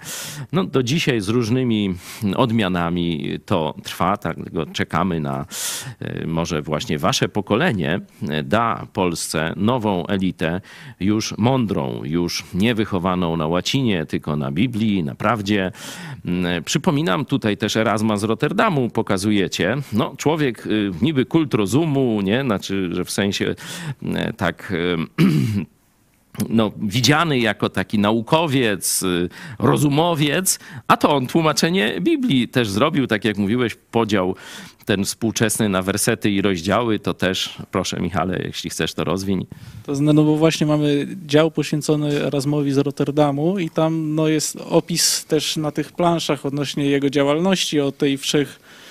[0.53, 1.95] No do dzisiaj z różnymi
[2.37, 5.47] odmianami to trwa, dlatego czekamy na
[6.01, 10.61] e, może właśnie wasze pokolenie e, da Polsce nową elitę,
[11.01, 15.73] już mądrą, już nie wychowaną na łacinie, tylko na Biblii, na prawdzie.
[16.25, 19.77] Mm, Przypominam tutaj też Erasma z Rotterdamu pokazujecie.
[19.93, 22.43] No człowiek y, niby kult rozumu, nie?
[22.43, 23.55] Znaczy, że w sensie
[24.03, 24.97] e, tak e,
[26.49, 33.25] no, widziany jako taki naukowiec, y, rozumowiec, a to on tłumaczenie Biblii też zrobił, tak
[33.25, 34.35] jak mówiłeś, podział
[34.85, 39.47] ten współczesny na wersety i rozdziały, to też, proszę Michale, jeśli chcesz to rozwiń.
[39.87, 44.59] To zna- no bo właśnie mamy dział poświęcony Erasmowi z Rotterdamu i tam no, jest
[44.71, 48.19] opis też na tych planszach odnośnie jego działalności, o tej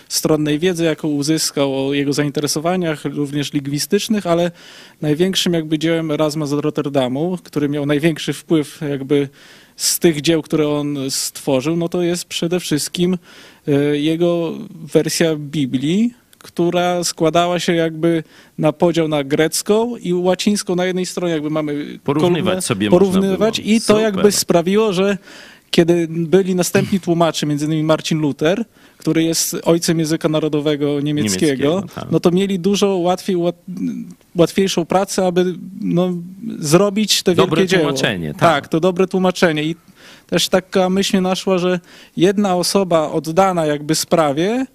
[0.07, 4.51] wszechstronnej wiedzy, jaką uzyskał, o jego zainteresowaniach, również lingwistycznych, ale
[5.01, 9.29] największym jakby dziełem Erasma z Rotterdamu, który miał największy wpływ jakby
[9.75, 13.17] z tych dzieł, które on stworzył, no to jest przede wszystkim
[13.67, 18.23] e, jego wersja Biblii, która składała się jakby
[18.57, 23.59] na podział na grecką i łacińską na jednej stronie, jakby mamy Porównywać kolumnę, sobie porównywać
[23.59, 24.03] i to Super.
[24.03, 25.17] jakby sprawiło, że
[25.71, 28.65] kiedy byli następni tłumacze, między innymi Marcin Luther,
[29.07, 32.11] który jest ojcem języka narodowego niemieckiego, Niemieckiego, tak.
[32.11, 33.55] no to mieli dużo łatwiej, łat,
[34.35, 36.13] łatwiejszą pracę, aby no,
[36.59, 37.83] zrobić te Dobre wielkie dzieło.
[37.83, 38.39] tłumaczenie, tak.
[38.39, 39.75] tak, to dobre tłumaczenie i
[40.29, 41.79] też taka myśl mnie naszła, że
[42.17, 44.65] jedna osoba oddana jakby sprawie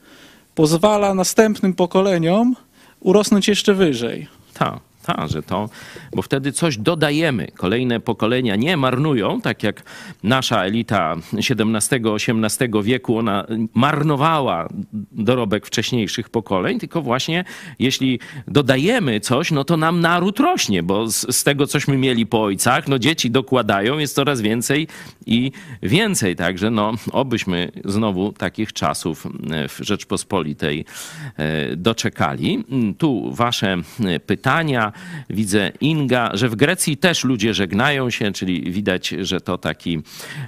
[0.54, 2.56] pozwala następnym pokoleniom
[3.00, 4.28] urosnąć jeszcze wyżej.
[4.54, 5.68] Tak, tak, że to,
[6.16, 7.48] bo wtedy coś dodajemy.
[7.56, 9.82] Kolejne pokolenia nie marnują, tak jak
[10.22, 14.68] nasza elita XVII-XVIII wieku, ona marnowała
[15.12, 17.44] dorobek wcześniejszych pokoleń, tylko właśnie
[17.78, 22.42] jeśli dodajemy coś, no to nam naród rośnie, bo z, z tego, cośmy mieli po
[22.42, 24.88] ojcach, no dzieci dokładają, jest coraz więcej
[25.26, 26.36] i więcej.
[26.36, 30.84] Także no, obyśmy znowu takich czasów e, w Rzeczpospolitej
[31.36, 32.64] e, doczekali.
[32.98, 34.91] Tu wasze e, pytania.
[35.30, 40.02] Widzę Inga, że w Grecji też ludzie żegnają się, czyli widać, że to taki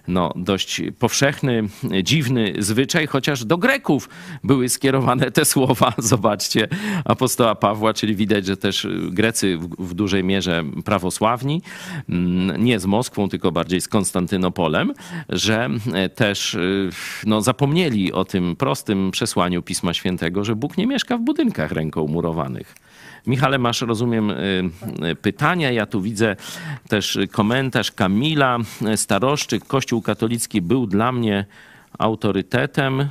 [0.08, 1.62] no, dość powszechny,
[2.02, 4.08] dziwny zwyczaj, chociaż do Greków
[4.44, 5.92] były skierowane te słowa.
[6.14, 6.68] Zobaczcie,
[7.04, 11.62] apostoła Pawła, czyli widać, że też Grecy w, w dużej mierze prawosławni,
[12.08, 14.92] mm, nie z Moskwą, tylko bardziej z Konstantynopolem,
[15.28, 16.90] że e, też y,
[17.26, 22.06] no, zapomnieli o tym prostym przesłaniu Pisma Świętego, że Bóg nie mieszka w budynkach ręką
[22.06, 22.74] murowanych.
[23.26, 24.70] Michale, masz, rozumiem, y,
[25.10, 25.70] y, pytania.
[25.70, 26.36] Ja tu widzę
[26.88, 28.58] też komentarz Kamila
[28.96, 29.66] Staroszczyk.
[29.66, 31.44] Kościół katolicki był dla mnie
[31.98, 33.08] autorytetem,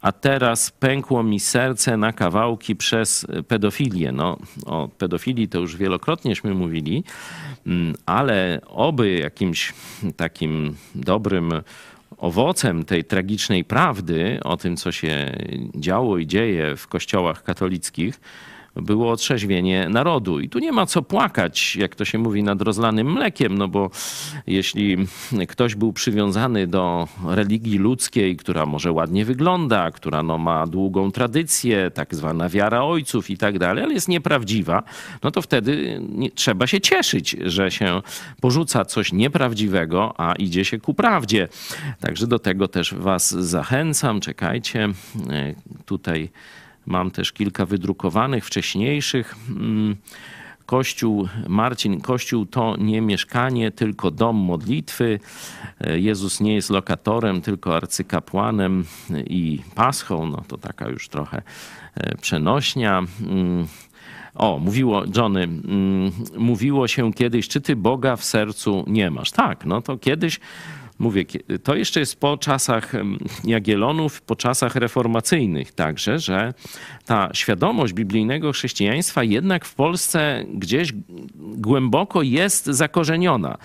[0.00, 4.12] a teraz pękło mi serce na kawałki przez pedofilię.
[4.12, 7.04] No, o pedofilii to już wielokrotnieśmy mówili,
[7.66, 9.72] mm, ale oby jakimś
[10.16, 11.52] takim dobrym
[12.18, 15.36] owocem tej tragicznej prawdy o tym, co się
[15.74, 18.20] działo i dzieje w kościołach katolickich,
[18.76, 20.40] było otrzeźwienie narodu.
[20.40, 23.90] I tu nie ma co płakać, jak to się mówi, nad rozlanym mlekiem, no bo
[24.46, 24.96] jeśli
[25.48, 31.90] ktoś był przywiązany do religii ludzkiej, która może ładnie wygląda, która no ma długą tradycję,
[31.90, 34.82] tak zwana wiara ojców i tak dalej, ale jest nieprawdziwa,
[35.22, 38.02] no to wtedy nie, trzeba się cieszyć, że się
[38.40, 41.48] porzuca coś nieprawdziwego, a idzie się ku prawdzie.
[42.00, 44.20] Także do tego też was zachęcam.
[44.20, 44.88] Czekajcie,
[45.30, 45.54] e,
[45.86, 46.30] tutaj
[46.86, 49.34] Mam też kilka wydrukowanych, wcześniejszych.
[49.50, 49.96] Mm,
[50.66, 55.20] Kościół, Marcin, Kościół to nie mieszkanie, tylko dom modlitwy.
[55.94, 58.84] Jezus nie jest lokatorem, tylko arcykapłanem
[59.26, 60.26] i paschą.
[60.26, 61.42] No to taka już trochę
[61.94, 63.02] e, przenośnia.
[63.20, 63.66] Mm,
[64.34, 69.30] o, mówiło, Johnny, mm, mówiło się kiedyś, czy ty Boga w sercu nie masz?
[69.30, 70.40] Tak, no to kiedyś
[71.02, 71.24] mówię,
[71.62, 72.92] to jeszcze jest po czasach
[73.44, 76.54] Jagielonów, po czasach reformacyjnych także, że
[77.06, 80.92] ta świadomość biblijnego chrześcijaństwa jednak w Polsce gdzieś
[81.36, 83.58] głęboko jest zakorzeniona.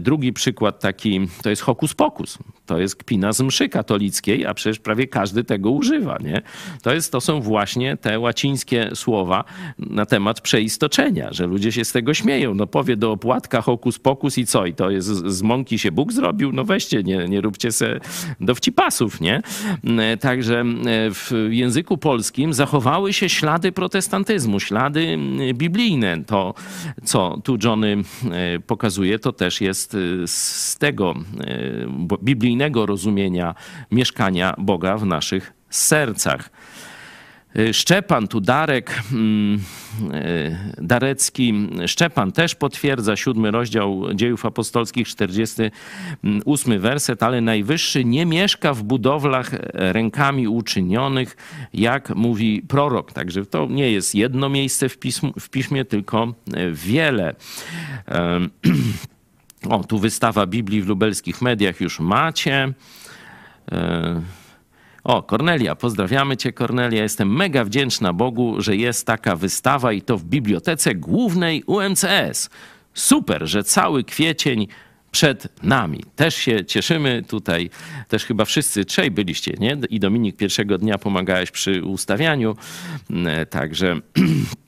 [0.00, 2.38] Drugi przykład taki to jest hokus pokus.
[2.66, 6.18] To jest kpina z mszy katolickiej, a przecież prawie każdy tego używa.
[6.24, 6.42] Nie?
[6.82, 9.44] To, jest, to są właśnie te łacińskie słowa
[9.78, 12.54] na temat przeistoczenia, że ludzie się z tego śmieją.
[12.54, 14.66] No powie do opłatka hokus pokus i co?
[14.66, 16.52] I to jest z mąki się Bóg zrobił?
[16.52, 18.00] No weźcie, nie, nie róbcie se
[18.40, 19.42] dowcipasów, nie?
[20.20, 20.64] Także
[21.10, 25.18] w języku polskim zachowały się ślady protestantyzmu, ślady
[25.54, 26.24] biblijne.
[26.24, 26.54] To,
[27.04, 27.96] co tu Johnny
[28.66, 29.96] pokazuje, to też jest
[30.26, 31.14] z tego
[32.22, 33.54] biblijnego rozumienia
[33.90, 36.50] mieszkania Boga w naszych sercach.
[37.58, 39.60] Y, Szczepan, tu Darek mm,
[40.14, 48.74] y, Darecki, Szczepan też potwierdza siódmy rozdział dziejów apostolskich, 48 werset, ale Najwyższy nie mieszka
[48.74, 51.36] w budowlach rękami uczynionych,
[51.74, 53.12] jak mówi prorok.
[53.12, 56.34] Także to nie jest jedno miejsce w, pism, w piśmie, tylko
[56.72, 57.34] wiele.
[59.70, 62.72] O, tu wystawa Biblii w lubelskich mediach już macie.
[65.04, 67.02] O, Kornelia, pozdrawiamy Cię, Kornelia.
[67.02, 72.50] Jestem mega wdzięczna Bogu, że jest taka wystawa i to w bibliotece głównej UMCS.
[72.94, 74.66] Super, że cały kwiecień
[75.10, 76.04] przed nami.
[76.16, 77.70] Też się cieszymy tutaj,
[78.08, 79.78] też chyba wszyscy trzej byliście, nie?
[79.90, 82.56] I Dominik pierwszego dnia pomagałeś przy ustawianiu,
[83.26, 83.96] e, także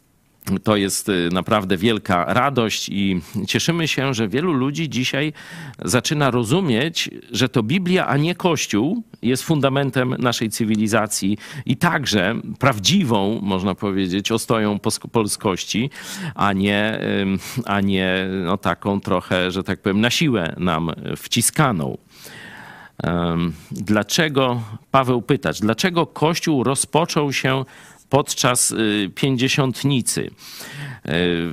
[0.63, 5.33] to jest y, naprawdę wielka radość i cieszymy się, że wielu ludzi dzisiaj
[5.85, 13.41] zaczyna rozumieć, że to Biblia, a nie Kościół jest fundamentem naszej cywilizacji i także prawdziwą,
[13.43, 14.79] można powiedzieć, ostoją
[15.13, 15.91] polskości,
[16.35, 17.01] a nie,
[17.65, 21.99] a nie no, taką trochę, że tak powiem, na siłę nam wciskaną.
[23.71, 27.65] Dlaczego, Paweł pytać, dlaczego Kościół rozpoczął się
[28.09, 30.21] podczas y, pięćdziesiątnicy.
[30.21, 30.31] Y,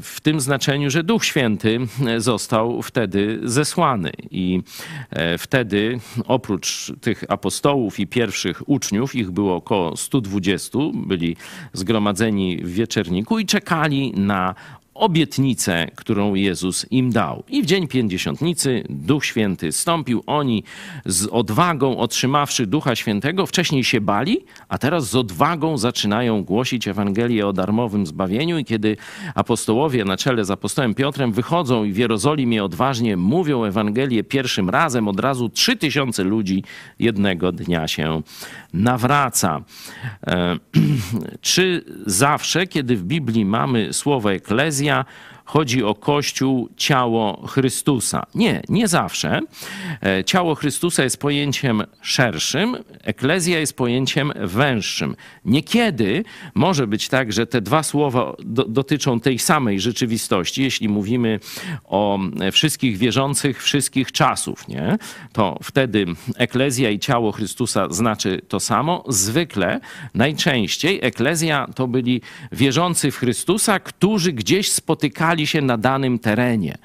[0.02, 1.80] w tym znaczeniu, że Duch Święty
[2.18, 4.62] został wtedy zesłany i
[5.38, 11.36] wtedy oprócz tych apostołów i pierwszych uczniów, ich było około 120, byli
[11.74, 14.56] zgromadzeni w wieczerniku i czekali na
[14.94, 17.44] obietnicę, którą Jezus im dał.
[17.50, 20.24] I w dzień pięćdziesiątnicy Duch Święty stąpił.
[20.26, 20.64] Oni
[21.06, 27.48] z odwagą, otrzymawszy Ducha Świętego, wcześniej się bali, a teraz z odwagą zaczynają głosić Ewangelię
[27.48, 28.58] o darmowym zbawieniu.
[28.58, 28.98] I kiedy
[29.36, 35.08] apostołowie na czele z apostołem Piotrem wychodzą i w Jerozolimie odważnie mówią Ewangelię pierwszym razem,
[35.08, 36.64] od razu trzy tysiące ludzi
[37.00, 38.22] jednego dnia się
[38.74, 39.62] nawraca.
[40.28, 40.58] E,
[41.42, 45.06] czy zawsze, kiedy w Biblii mamy słowo eklezja,
[45.46, 48.26] chodzi o Kościół, ciało Chrystusa.
[48.36, 49.40] Nie, nie zawsze.
[50.02, 55.16] E, ciało Chrystusa jest pojęciem szerszym, eklezja jest pojęciem węższym.
[55.46, 56.24] Niekiedy
[56.56, 61.40] może być tak, że te dwa słowa do, dotyczą tej samej rzeczywistości, jeśli mówimy
[61.86, 62.20] o
[62.52, 64.98] wszystkich wierzących wszystkich czasów, nie?
[65.34, 69.04] to wtedy eklezja i ciało Chrystusa znaczy to samo.
[69.08, 69.80] Zwykle,
[70.14, 76.78] najczęściej eklezja to byli wierzący w Chrystusa, którzy gdzieś spotykali spotykali się na danym terenie.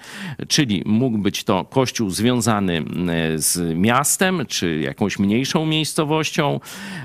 [0.49, 6.61] Czyli mógł być to kościół związany e, z miastem, czy jakąś mniejszą miejscowością.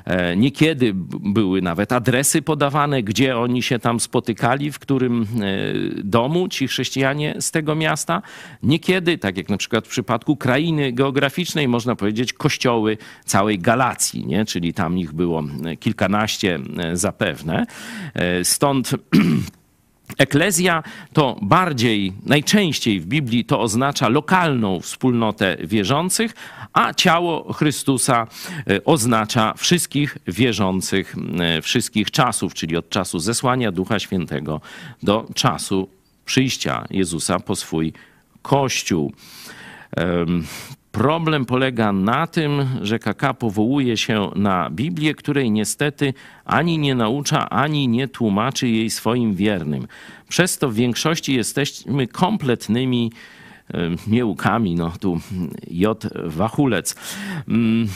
[0.05, 0.91] E, niekiedy
[1.33, 5.25] były nawet adresy podawane, gdzie oni się tam spotykali, w którym e,
[6.03, 8.21] domu ci chrześcijanie z tego miasta.
[8.63, 14.45] Niekiedy, tak jak na przykład w przypadku krainy geograficznej, można powiedzieć kościoły całej Galacji, nie?
[14.45, 15.43] czyli tam ich było
[15.79, 16.59] kilkanaście
[16.93, 17.65] zapewne.
[18.43, 18.91] Stąd
[20.17, 26.33] Eklezja to bardziej, najczęściej w Biblii to oznacza lokalną wspólnotę wierzących,
[26.73, 28.27] a ciało Chrystusa
[28.67, 34.61] e, oznacza wszystkich wierzących e, wszystkich czasów, czyli od czasu zesłania Ducha Świętego
[35.03, 35.89] do czasu
[36.25, 37.93] przyjścia Jezusa po swój
[38.41, 39.13] Kościół.
[40.93, 46.13] Problem polega na tym, że KK powołuje się na Biblię, której niestety
[46.45, 49.87] ani nie naucza, ani nie tłumaczy jej swoim wiernym.
[50.29, 53.11] Przez to w większości jesteśmy kompletnymi
[54.07, 55.19] niełkami, no tu
[55.71, 56.07] J.
[56.25, 56.95] Wachulec.
[57.47, 57.87] Mm,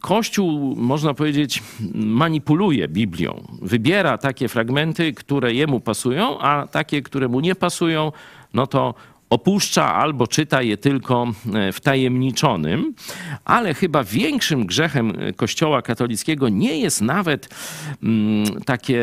[0.00, 1.62] Kościół, można powiedzieć,
[1.94, 3.42] manipuluje Biblią.
[3.62, 8.12] Wybiera takie fragmenty, które jemu pasują, a takie, które mu nie pasują,
[8.54, 8.94] no to
[9.30, 12.94] opuszcza albo czyta je tylko e, wtajemniczonym,
[13.44, 17.48] ale chyba większym grzechem e, Kościoła katolickiego nie jest nawet
[18.02, 19.02] mm, takie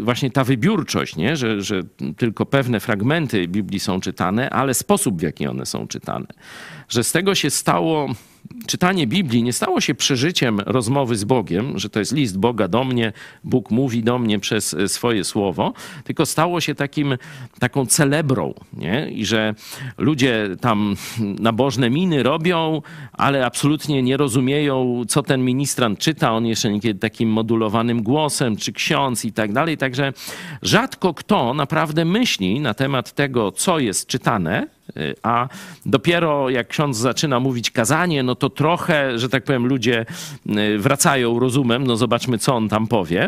[0.00, 1.36] właśnie ta wybiórczość, nie?
[1.36, 1.82] Że, że
[2.16, 6.26] tylko pewne fragmenty Biblii są czytane, ale sposób w jaki one są czytane.
[6.88, 8.08] Że z tego się stało
[8.66, 12.84] czytanie Biblii nie stało się przeżyciem rozmowy z Bogiem, że to jest list Boga do
[12.84, 13.12] mnie,
[13.44, 15.72] Bóg mówi do mnie przez e, swoje słowo,
[16.04, 17.18] tylko stało się takim,
[17.58, 19.10] taką celebrą, nie?
[19.10, 19.54] I że
[19.98, 26.72] ludzie tam nabożne miny robią, ale absolutnie nie rozumieją, co ten ministrant czyta, on jeszcze
[26.72, 30.12] niekiedy takim modulowanym głosem, czy ksiądz i tak dalej, także
[30.62, 34.66] rzadko kto naprawdę myśli na temat tego, co jest czytane,
[35.22, 35.48] a
[35.86, 40.06] dopiero jak ksiądz zaczyna mówić kazanie, no to trochę, że tak powiem, ludzie
[40.46, 43.26] y, wracają rozumem, no zobaczmy, co on tam powie.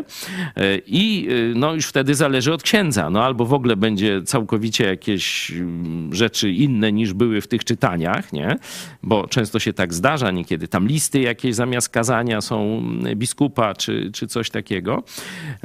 [0.58, 3.10] Y, I y, no już wtedy zależy od księdza.
[3.10, 8.32] No albo w ogóle będzie całkowicie jakieś mm, rzeczy inne niż były w tych czytaniach,
[8.32, 8.56] nie?
[9.02, 14.10] Bo często się tak zdarza, niekiedy tam listy jakieś zamiast kazania są mm, biskupa czy,
[14.12, 15.02] czy coś takiego.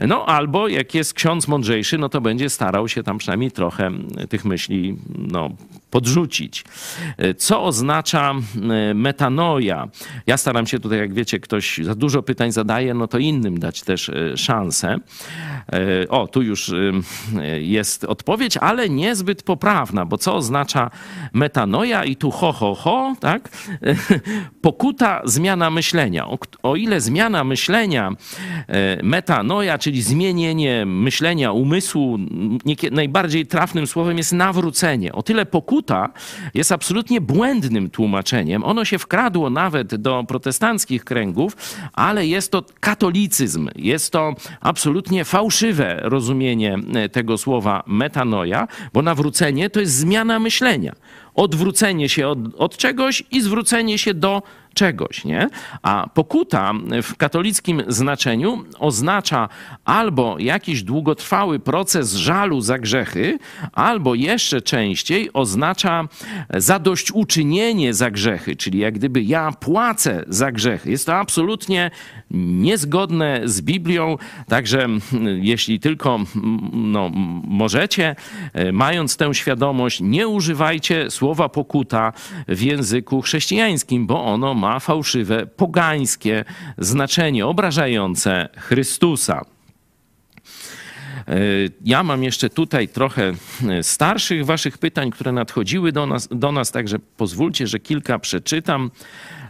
[0.08, 4.08] No albo jak jest ksiądz mądrzejszy, no to będzie starał się tam przynajmniej trochę mm,
[4.30, 5.49] tych myśli, no
[5.89, 6.63] podrzucić.
[7.38, 8.34] Co oznacza
[8.89, 9.88] e, metanoja?
[10.28, 13.82] Ja staram się tutaj, jak wiecie, ktoś za dużo pytań zadaje, no to innym dać
[13.82, 14.97] też e, szansę.
[15.73, 16.71] E, o, tu już
[17.60, 20.91] jest odpowiedź, ale niezbyt poprawna, bo co oznacza
[21.34, 23.49] metanoja i tu ho, ho, ho, tak?
[24.62, 26.28] Pokuta, zmiana myślenia.
[26.28, 28.12] O, o ile zmiana myślenia,
[29.04, 32.17] metanoja, czyli zmienienie myślenia, umysłu,
[32.91, 35.13] najbardziej trafnym słowem jest nawrócenie.
[35.13, 36.10] O tyle pokuta pokuta
[36.54, 38.63] jest absolutnie błędnym tłumaczeniem.
[38.63, 41.58] Ono się wkradło nawet do protestanckich kręgów,
[41.94, 43.70] ale jest to katolicyzm.
[43.76, 50.94] Jest to absolutnie fałszywe rozumienie e, tego słowa metanoja, bo nawrócenie to jest zmiana myślenia
[51.36, 54.44] odwrócenie się od, od, czegoś i zwrócenie się do
[54.80, 55.50] czegoś, nie?
[55.82, 59.50] A pokuta w katolickim znaczeniu oznacza
[59.86, 63.39] albo jakiś długotrwały proces żalu za grzechy,
[63.74, 66.08] albo jeszcze częściej oznacza
[66.54, 70.92] zadośćuczynienie za grzechy, czyli jak gdyby ja płacę za grzechy.
[70.92, 71.92] Jest to absolutnie
[72.32, 74.88] niezgodne z Biblią, także
[75.52, 76.20] jeśli tylko
[76.74, 77.12] no,
[77.44, 78.15] możecie,
[78.54, 82.13] e, mając tę świadomość, nie używajcie słowa pokuta
[82.48, 86.45] w języku chrześcijańskim, bo ono ma fałszywe, pogańskie
[86.77, 89.45] znaczenie, obrażające Chrystusa.
[91.29, 91.36] E,
[91.86, 93.34] ja mam jeszcze tutaj trochę
[93.69, 98.91] e, starszych waszych pytań, które nadchodziły do nas, do nas, także pozwólcie, że kilka przeczytam.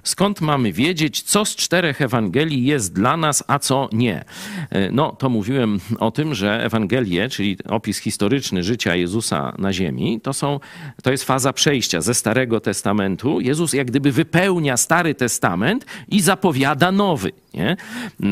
[0.04, 4.26] Skąd mamy wiedzieć, co z czterech Ewangelii jest dla nas, a co nie?
[4.70, 10.22] E, no, to mówiłem o tym, że Ewangelie, czyli opis historyczny życia Jezusa na ziemi,
[10.22, 10.60] to, są,
[11.04, 13.42] to jest faza przejścia ze Starego Testamentu.
[13.42, 17.32] Jezus jak gdyby wypełnia Stary Testament i zapowiada nowy.
[17.54, 17.78] Nie?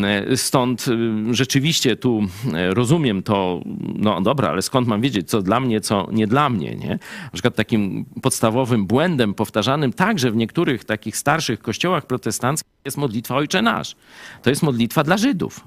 [0.03, 2.21] E, stąd e, rzeczywiście tu
[2.69, 3.61] rozumiem to,
[3.95, 6.75] no dobra, ale skąd mam wiedzieć, co dla mnie, co nie dla mnie.
[6.75, 6.89] Nie?
[7.23, 12.97] Na przykład takim podstawowym błędem powtarzanym także w niektórych takich starszych niektórych kościołach protestanckich jest
[12.97, 13.95] modlitwa Ojcze Nasz.
[14.43, 15.61] To jest modlitwa dla Żydów.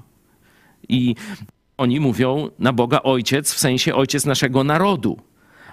[0.89, 1.15] I
[1.77, 5.19] oni mówią na Boga Ojciec w sensie Ojciec naszego narodu.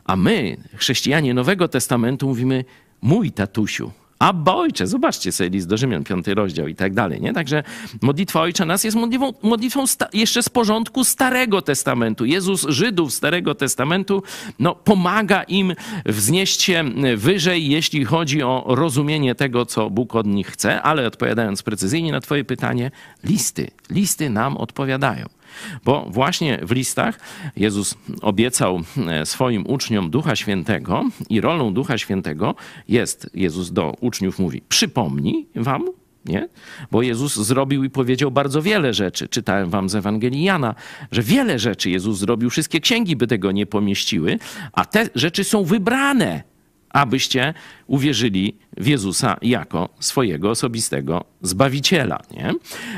[0.04, 2.64] A my, chrześcijanie Nowego Testamentu, mówimy
[3.00, 3.92] mój tatusiu.
[4.18, 7.32] Abba Ojcze, zobaczcie sobie list do Rzymian, piąty rozdział i tak dalej, nie?
[7.32, 7.62] Także
[8.02, 12.24] modlitwa Ojcza nas jest modlitwą, modlitwą jeszcze z porządku Starego Testamentu.
[12.24, 14.22] Jezus Żydów Starego Testamentu,
[14.58, 15.74] no, pomaga im
[16.06, 16.84] wznieść się
[17.16, 22.20] wyżej, jeśli chodzi o rozumienie tego, co Bóg od nich chce, ale odpowiadając precyzyjnie na
[22.20, 22.90] twoje pytanie,
[23.24, 25.37] listy, listy nam odpowiadają.
[25.84, 27.20] Bo właśnie w listach
[27.56, 32.54] Jezus obiecał e, swoim uczniom Ducha Świętego i rolą Ducha Świętego
[32.88, 35.84] jest, Jezus do uczniów mówi, przypomnij wam
[36.24, 36.48] Nie?
[36.90, 39.28] Bo Jezus zrobił i powiedział bardzo wiele rzeczy.
[39.28, 40.74] Czytałem wam z Ewangelii Jana,
[41.12, 44.38] że wiele rzeczy Jezus zrobił, wszystkie księgi by tego nie pomieściły,
[44.72, 46.42] a te rzeczy są wybrane
[46.90, 47.54] abyście
[47.86, 52.20] uwierzyli w Jezusa jako swojego osobistego Zbawiciela.
[52.30, 52.54] Nie?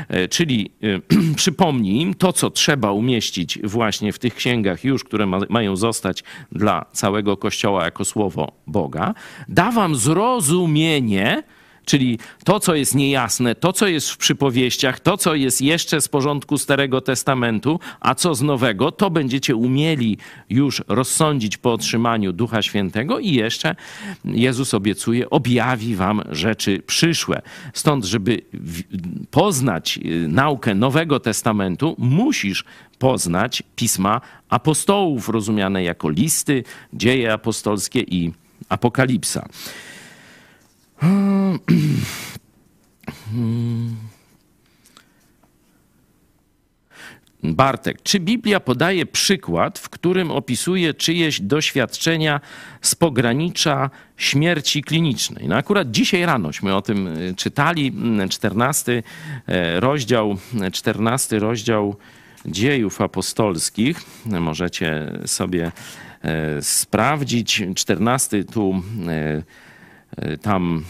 [0.07, 1.01] E, czyli y,
[1.35, 6.23] przypomnij im to, co trzeba umieścić właśnie w tych księgach już, które ma, mają zostać
[6.51, 9.13] dla całego Kościoła jako Słowo Boga.
[9.49, 11.43] Da wam zrozumienie,
[11.85, 16.07] Czyli to, co jest niejasne, to, co jest w przypowieściach, to, co jest jeszcze z
[16.07, 20.17] porządku Starego Testamentu, a co z Nowego, to będziecie umieli
[20.49, 23.75] już rozsądzić po otrzymaniu Ducha Świętego i jeszcze
[24.25, 27.41] Jezus obiecuje, objawi wam rzeczy przyszłe.
[27.73, 28.41] Stąd, żeby
[29.31, 32.63] poznać y, naukę Nowego Testamentu, musisz
[32.99, 36.63] poznać pisma apostołów, rozumiane jako listy,
[36.93, 38.31] dzieje apostolskie i
[38.69, 39.49] apokalipsa.
[47.43, 52.41] Bartek, czy Biblia podaje przykład, w którym opisuje czyjeś doświadczenia
[52.81, 55.47] z pogranicza śmierci klinicznej?
[55.47, 57.93] No akurat dzisiaj ranośmy o tym y, czytali,
[58.29, 59.03] 14
[59.47, 60.37] e, rozdział,
[60.73, 61.95] 14 rozdział
[62.45, 64.03] dziejów apostolskich.
[64.25, 65.71] Możecie sobie
[66.21, 67.63] e, sprawdzić.
[67.75, 69.43] 14 tu E,
[70.41, 70.83] tam,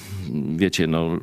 [0.56, 1.20] wiecie, no,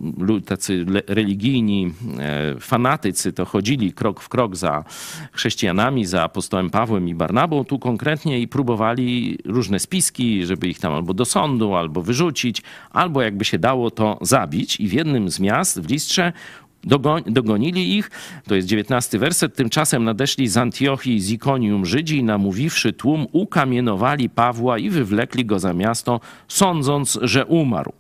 [0.47, 4.85] tacy religijni e, fanatycy to chodzili krok w krok za
[5.33, 10.93] chrześcijanami, za apostołem Pawłem i Barnabą tu konkretnie i próbowali różne spiski, żeby ich tam
[10.93, 14.81] albo do sądu, albo wyrzucić, albo jakby się dało to zabić.
[14.81, 16.33] I w jednym z miast w Listrze
[17.27, 18.11] dogonili ich,
[18.47, 24.31] to jest 19 werset, tymczasem nadeszli z Antiochii z Ikonium Żydzi i namówiwszy tłum, ukamienowali
[24.31, 27.93] Pawła i wywlekli go za miasto, sądząc, że umarł.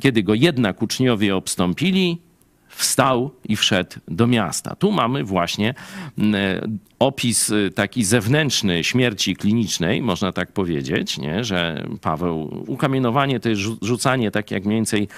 [0.00, 2.18] Kiedy go jednak uczniowie obstąpili,
[2.68, 4.76] wstał i wszedł do miasta.
[4.76, 5.74] Tu mamy właśnie
[7.00, 11.44] opis y, taki zewnętrzny śmierci klinicznej, można tak powiedzieć, nie?
[11.44, 15.08] że Paweł, ukamienowanie to jest rzucanie tak jak mniej więcej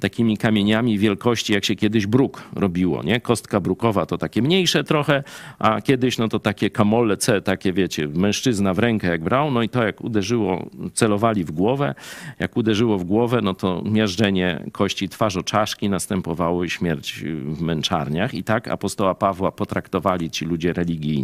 [0.00, 3.02] takimi kamieniami wielkości, jak się kiedyś bruk robiło.
[3.02, 3.20] Nie?
[3.20, 5.22] Kostka brukowa to takie mniejsze trochę,
[5.58, 9.62] a kiedyś no to takie kamole C, takie wiecie, mężczyzna w rękę jak brał, no
[9.62, 11.94] i to jak uderzyło, celowali w głowę,
[12.38, 18.34] jak uderzyło w głowę, no to miażdżenie kości twarzoczaszki następowało śmierć w męczarniach.
[18.34, 21.23] I tak apostoła Pawła potraktowali ci ludzie religijni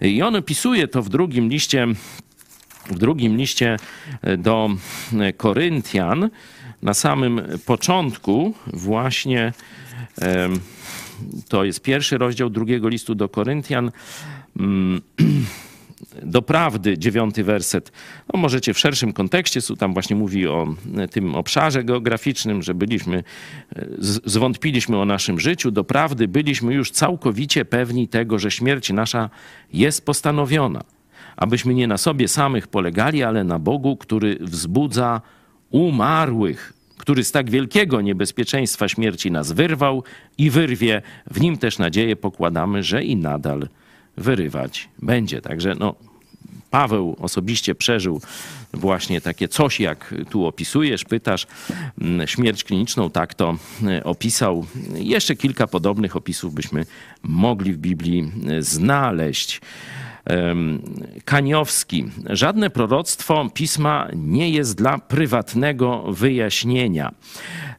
[0.00, 1.86] i on opisuje to w drugim liście,
[2.86, 3.76] w drugim liście
[4.22, 4.70] e, do
[5.20, 6.30] e, Koryntian,
[6.82, 9.52] na samym początku właśnie
[11.48, 13.90] to jest pierwszy rozdział drugiego listu do Koryntian.
[16.00, 17.92] Mm, do prawdy, dziewiąty werset.
[18.32, 23.24] No, możecie w szerszym kontekście, tam właśnie mówi o e, tym obszarze geograficznym, że byliśmy,
[23.76, 23.86] e,
[24.24, 29.30] zwątpiliśmy o naszym życiu, do prawdy byliśmy już całkowicie pewni tego, że śmierć nasza
[29.72, 30.84] jest postanowiona,
[31.36, 35.20] abyśmy nie na sobie samych polegali, ale na Bogu, który wzbudza
[35.70, 40.04] umarłych, który z tak wielkiego niebezpieczeństwa śmierci nas wyrwał
[40.38, 41.02] i wyrwie.
[41.30, 43.68] W nim też nadzieję pokładamy, że i nadal
[44.20, 45.40] wyrywać będzie.
[45.40, 45.94] Także no,
[46.70, 48.20] Paweł osobiście przeżył
[48.72, 51.46] właśnie takie coś, jak tu opisujesz, pytasz,
[52.00, 53.56] mm, śmierć kliniczną, tak to
[53.86, 54.66] e, opisał.
[54.94, 56.86] Jeszcze kilka podobnych opisów byśmy
[57.22, 59.60] mogli w Biblii e, znaleźć.
[61.24, 62.04] Kaniowski.
[62.26, 67.12] Żadne proroctwo pisma nie jest dla prywatnego wyjaśnienia.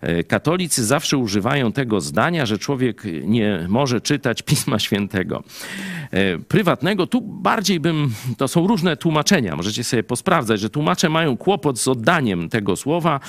[0.02, 5.44] E, katolicy zawsze używają tego zdania, że człowiek nie może czytać Pisma Świętego.
[6.12, 11.38] E, prywatnego, tu bardziej bym, to są różne tłumaczenia, możecie sobie posprawdzać, że tłumacze mają
[11.38, 13.20] kłopot z oddaniem tego słowa.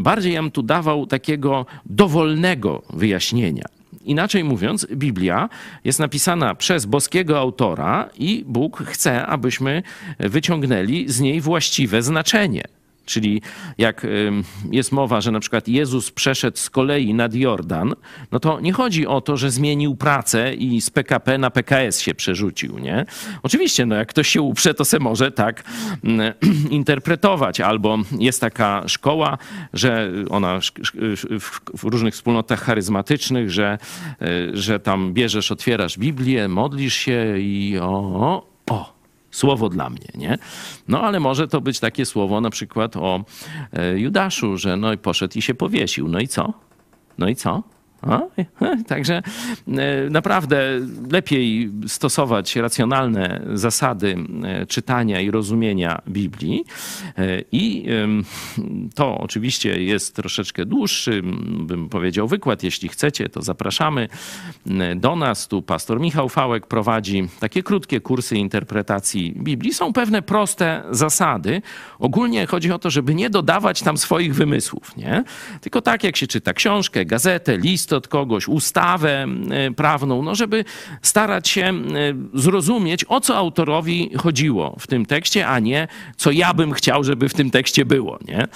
[0.00, 3.75] Bardziej ja bym tu dawał takiego dowolnego wyjaśnienia.
[4.06, 5.48] Inaczej mówiąc, Biblia
[5.84, 9.82] jest napisana przez boskiego autora i Bóg chce, abyśmy
[10.18, 12.75] wyciągnęli z niej właściwe znaczenie.
[13.06, 13.42] Czyli
[13.78, 14.06] jak
[14.70, 17.94] jest mowa, że na przykład Jezus przeszedł z kolei nad Jordan,
[18.32, 22.14] no to nie chodzi o to, że zmienił pracę i z PKP na PKS się
[22.14, 23.06] przerzucił, nie?
[23.42, 25.64] Oczywiście, no jak ktoś się uprze, to se może tak
[26.04, 26.32] mm,
[26.70, 27.60] interpretować.
[27.60, 29.38] Albo jest taka szkoła,
[29.72, 30.60] że ona
[31.78, 33.78] w różnych wspólnotach charyzmatycznych, że,
[34.22, 38.55] e, że tam bierzesz, otwierasz Biblię, modlisz się i o, o
[39.36, 40.38] słowo dla mnie, nie?
[40.88, 43.24] No ale może to być takie słowo na przykład o
[43.72, 46.08] e, Judaszu, że no i poszedł i się powiesił.
[46.08, 46.52] No i co?
[47.18, 47.62] No i co?
[48.88, 49.22] Także
[49.68, 50.80] e, naprawdę
[51.10, 56.64] lepiej stosować racjonalne zasady e, czytania i rozumienia Biblii.
[57.18, 57.86] E, I
[58.94, 61.22] to oczywiście jest troszeczkę dłuższy,
[61.60, 62.62] bym powiedział, wykład.
[62.62, 64.08] Jeśli chcecie, to zapraszamy
[64.96, 65.48] do nas.
[65.48, 69.74] Tu pastor Michał Fałek prowadzi takie krótkie kursy interpretacji Biblii.
[69.74, 71.62] Są pewne proste zasady.
[71.98, 75.24] Ogólnie chodzi o to, żeby nie dodawać tam swoich wymysłów, nie?
[75.60, 80.64] Tylko tak, jak się czyta książkę, gazetę, list od kogoś, ustawę e, prawną, no żeby
[81.02, 81.72] starać się e,
[82.34, 87.28] zrozumieć, o co autorowi chodziło w tym tekście, a nie co ja bym chciał, żeby
[87.28, 88.18] w tym tekście było.
[88.28, 88.46] Nie?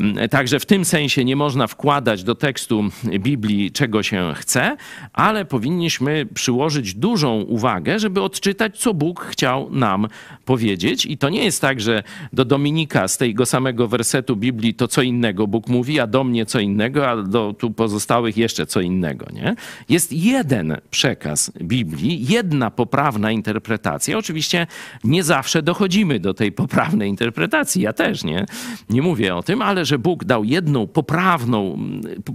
[0.00, 4.76] Mm, także w tym sensie nie można wkładać do tekstu Biblii czego się chce,
[5.12, 10.08] ale powinniśmy przyłożyć dużą uwagę, żeby odczytać, co Bóg chciał nam
[10.44, 11.06] powiedzieć.
[11.06, 15.02] I to nie jest tak, że do Dominika z tego samego wersetu Biblii to co
[15.02, 18.85] innego Bóg mówi, a do mnie co innego, a do tu pozostałych jeszcze co innego.
[19.32, 19.54] Nie?
[19.88, 24.18] Jest jeden przekaz Biblii, jedna poprawna interpretacja.
[24.18, 24.66] Oczywiście
[25.04, 27.82] nie zawsze dochodzimy do tej poprawnej interpretacji.
[27.82, 28.46] Ja też nie,
[28.90, 31.78] nie mówię o tym, ale że Bóg dał jedną poprawną,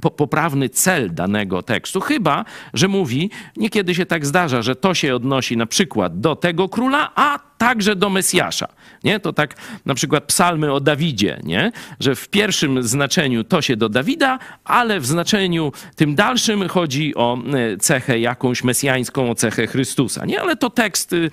[0.02, 5.16] po, poprawny cel danego tekstu, chyba, że mówi, niekiedy się tak zdarza, że to się
[5.16, 8.68] odnosi na przykład do tego króla, a także do Mesjasza.
[9.04, 9.20] Nie?
[9.20, 9.56] To tak
[9.86, 11.72] na przykład psalmy o Dawidzie, nie?
[12.00, 17.38] że w pierwszym znaczeniu to się do Dawida, ale w znaczeniu tym dalszym chodzi o
[17.38, 20.26] e, cechę jakąś mesjańską, o cechę Chrystusa.
[20.26, 20.42] Nie?
[20.42, 21.30] Ale to tekst y,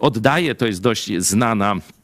[0.00, 1.99] oddaje, to jest dość znana e,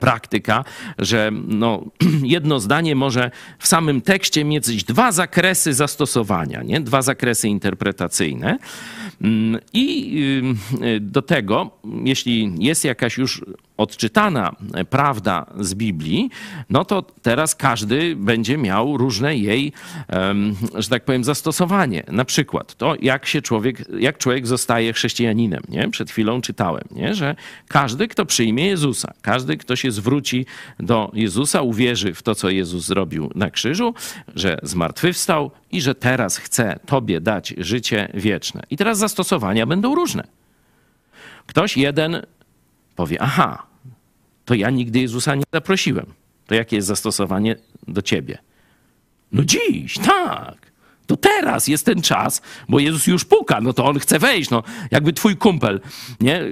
[0.00, 0.64] praktyka,
[0.98, 1.84] że no,
[2.22, 6.80] jedno zdanie może w samym tekście mieć dwa zakresy zastosowania, nie?
[6.80, 8.58] dwa zakresy interpretacyjne.
[9.20, 10.12] Mm, I
[10.82, 11.70] y, do tego,
[12.04, 13.42] jeśli jest jakaś już
[13.76, 14.56] odczytana
[14.90, 16.30] prawda z Biblii,
[16.70, 19.72] no to teraz każdy będzie miał różne jej,
[20.74, 22.02] że tak powiem, zastosowanie.
[22.08, 25.62] Na przykład to, jak się człowiek, jak człowiek zostaje chrześcijaninem.
[25.68, 25.90] Nie?
[25.90, 27.14] Przed chwilą czytałem, nie?
[27.14, 27.36] że
[27.68, 30.46] każdy, kto przyjmie Jezusa, każdy, kto się zwróci
[30.80, 33.94] do Jezusa, uwierzy w to, co Jezus zrobił na krzyżu,
[34.34, 38.62] że zmartwychwstał i że teraz chce Tobie dać życie wieczne.
[38.70, 40.24] I teraz zastosowania będą różne.
[41.46, 42.22] Ktoś jeden
[42.96, 43.66] powie: Aha,
[44.44, 46.06] to ja nigdy Jezusa nie zaprosiłem.
[46.46, 47.56] To jakie jest zastosowanie
[47.88, 48.38] do ciebie?
[49.32, 50.65] No dziś, tak.
[51.06, 54.50] To teraz jest ten czas, bo Jezus już puka, no to on chce wejść.
[54.50, 55.80] No, jakby twój kumpel
[56.20, 56.42] nie,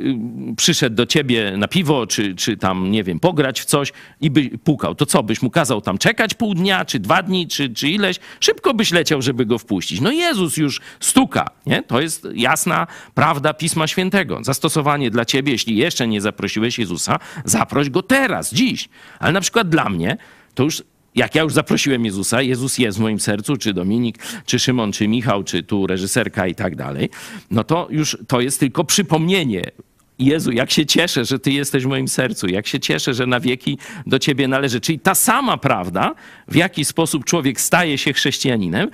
[0.57, 4.59] przyszedł do ciebie na piwo, czy, czy tam, nie wiem, pograć w coś i by
[4.65, 4.95] pukał.
[4.95, 8.17] To co, byś mu kazał tam czekać pół dnia, czy dwa dni, czy, czy ileś?
[8.41, 10.01] Szybko byś leciał, żeby go wpuścić.
[10.01, 11.83] No Jezus już stuka, nie?
[11.83, 14.39] To jest jasna prawda Pisma Świętego.
[14.43, 18.89] Zastosowanie dla ciebie, jeśli jeszcze nie zaprosiłeś Jezusa, zaproś go teraz, dziś.
[19.19, 20.17] Ale na przykład dla mnie,
[20.55, 20.83] to już
[21.15, 25.09] jak ja już zaprosiłem Jezusa, Jezus jest w moim sercu, czy Dominik, czy Szymon, czy
[25.09, 27.11] Michał, czy tu reżyserka i tak dalej,
[27.51, 29.71] no to już to jest tylko przypomnienie
[30.19, 33.41] Jezu, jak się cieszę, że Ty jesteś w moim sercu, jak się cieszę, że na
[33.41, 34.81] wieki do Ciebie należy.
[34.81, 36.15] Czyli ta sama prawda,
[36.49, 38.91] w jaki sposób człowiek staje się chrześcijaninem,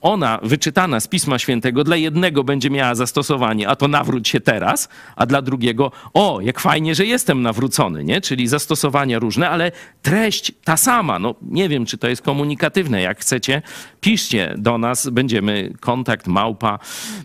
[0.00, 4.88] ona wyczytana z Pisma Świętego dla jednego będzie miała zastosowanie, a to nawróć się teraz,
[5.16, 8.20] a dla drugiego, o, jak fajnie, że jestem nawrócony, nie?
[8.20, 11.18] Czyli zastosowania różne, ale treść ta sama.
[11.18, 13.02] No, nie wiem, czy to jest komunikatywne.
[13.02, 13.62] Jak chcecie,
[14.00, 16.78] piszcie do nas, będziemy kontakt małpa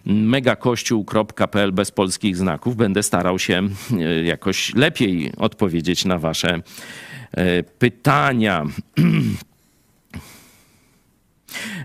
[0.05, 2.75] megakościół.pl bez polskich znaków.
[2.75, 6.61] Będę starał się e, jakoś lepiej odpowiedzieć na Wasze
[7.31, 8.63] e, pytania.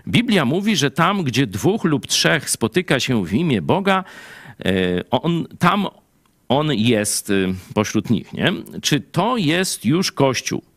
[0.07, 4.03] Biblia mówi, że tam, gdzie dwóch lub trzech spotyka się w imię Boga,
[4.65, 4.71] e,
[5.11, 5.87] on, tam
[6.49, 7.31] on jest
[7.73, 8.33] pośród nich.
[8.33, 8.53] Nie?
[8.81, 10.72] Czy to jest już Kościół?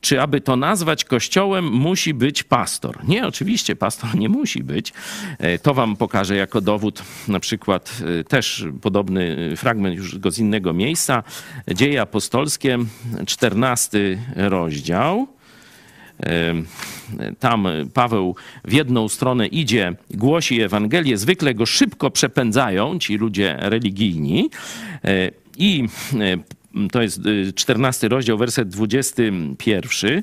[0.00, 3.08] Czy aby to nazwać kościołem, musi być pastor.
[3.08, 4.92] Nie, oczywiście, pastor nie musi być.
[5.38, 10.38] E, to wam pokażę jako dowód, na przykład e, też podobny fragment już go z
[10.38, 11.22] innego miejsca.
[11.74, 12.78] Dzieje apostolskie,
[13.26, 15.28] 14 rozdział.
[16.22, 16.54] E,
[17.40, 24.50] tam Paweł w jedną stronę idzie, głosi Ewangelię, zwykle go szybko przepędzają ci ludzie religijni.
[25.58, 25.88] I
[26.92, 27.20] to jest
[27.54, 30.22] 14 y, rozdział, werset 21.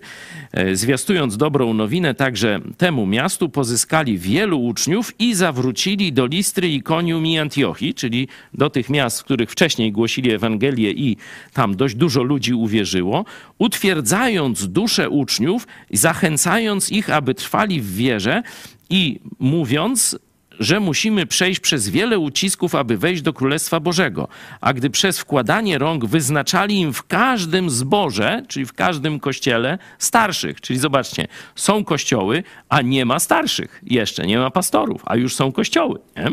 [0.52, 7.26] E, zwiastując dobrą nowinę także temu miastu, pozyskali wielu uczniów i zawrócili do Listry, Ikonium
[7.26, 11.18] i Antiochii, czyli do tych miast, w których wcześniej głosili Ewangelię i
[11.54, 13.26] tam dość dużo ludzi uwierzyło,
[13.58, 18.44] utwierdzając duszę uczniów, zachęcając ich, aby trwali w wierze
[18.90, 20.20] i mówiąc,
[20.60, 24.28] że musimy przejść przez wiele ucisków, aby wejść do Królestwa Bożego.
[24.62, 30.62] A gdy przez wkładanie rąk wyznaczali im w każdym zborze, czyli w każdym kościele, starszych.
[30.62, 33.82] Czyli zobaczcie, są kościoły, a nie ma starszych.
[33.84, 36.00] Jeszcze nie ma pastorów, a już są kościoły.
[36.18, 36.28] Nie?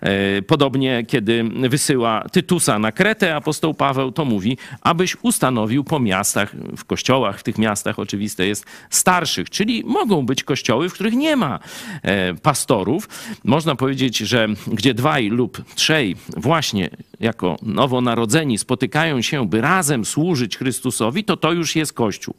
[0.00, 6.52] E, podobnie, kiedy wysyła Tytusa na Kretę, apostoł Paweł to mówi, abyś ustanowił po miastach,
[6.76, 11.36] w kościołach, w tych miastach oczywiste jest starszych, czyli mogą być kościoły, w których nie
[11.36, 11.58] ma
[12.02, 13.08] e, pastorów
[13.54, 16.90] można powiedzieć, że gdzie dwaj lub trzej właśnie
[17.20, 22.34] jako nowonarodzeni spotykają się, by razem służyć Chrystusowi, to to już jest Kościół.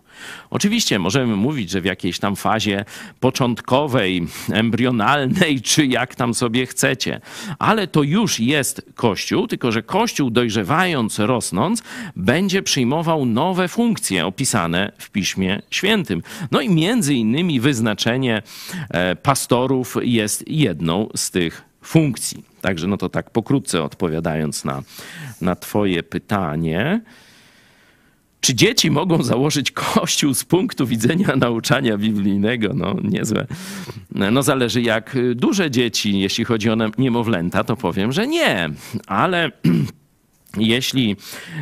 [0.49, 2.85] Oczywiście możemy mówić, że w jakiejś tam fazie
[3.19, 7.21] początkowej, embrionalnej, czy jak tam sobie chcecie,
[7.59, 11.83] ale to już jest Kościół, tylko że Kościół dojrzewając, rosnąc,
[12.15, 16.23] będzie przyjmował nowe funkcje opisane w Piśmie Świętym.
[16.51, 18.41] No i między innymi wyznaczenie
[18.89, 22.43] e, pastorów jest jedną z tych funkcji.
[22.61, 24.83] Także no to tak pokrótce odpowiadając na,
[25.41, 27.01] na twoje pytanie.
[28.41, 32.73] Czy dzieci mogą założyć kościół z punktu widzenia nauczania biblijnego?
[32.73, 33.47] No niezłe.
[34.11, 38.69] No zależy jak duże dzieci, jeśli chodzi o niemowlęta, to powiem, że nie.
[39.07, 39.51] Ale
[40.57, 41.15] jeśli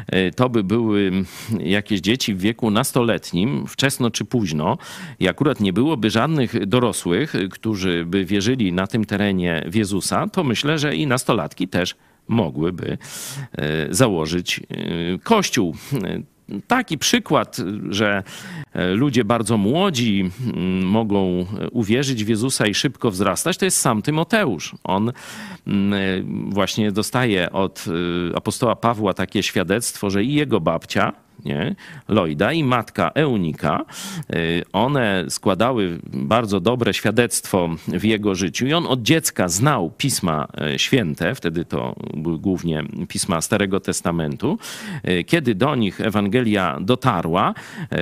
[0.08, 1.12] e, to by były
[1.60, 4.78] jakieś dzieci w wieku nastoletnim, wczesno czy późno,
[5.20, 10.44] i akurat nie byłoby żadnych dorosłych, którzy by wierzyli na tym terenie w Jezusa, to
[10.44, 11.96] myślę, że i nastolatki też
[12.28, 12.98] mogłyby
[13.58, 14.64] e, założyć e,
[15.24, 15.76] kościół
[16.68, 17.58] taki przykład,
[17.90, 18.24] że
[18.74, 20.32] e, ludzie bardzo młodzi
[20.84, 24.76] mogą uwierzyć w Jezusa i szybko wzrastać, to jest sam Tymoteusz.
[24.84, 25.14] On e,
[26.50, 27.86] właśnie dostaje od
[28.32, 31.14] e, apostoła Pawła takie świadectwo, że i jego babcia,
[31.46, 31.76] nie?
[32.08, 33.86] Lloyda i matka Eunika.
[34.36, 40.48] Y, one składały bardzo dobre świadectwo w jego życiu i on od dziecka znał pisma
[40.76, 44.58] y, święte, wtedy to były głównie pisma Starego Testamentu.
[45.10, 47.54] Y, kiedy do nich Ewangelia dotarła,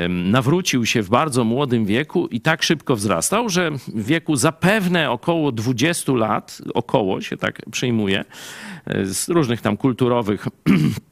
[0.10, 5.52] nawrócił się w bardzo młodym wieku i tak szybko wzrastał, że w wieku zapewne około
[5.52, 8.26] 20 lat, około się tak przyjmuje,
[9.04, 10.48] z różnych tam kulturowych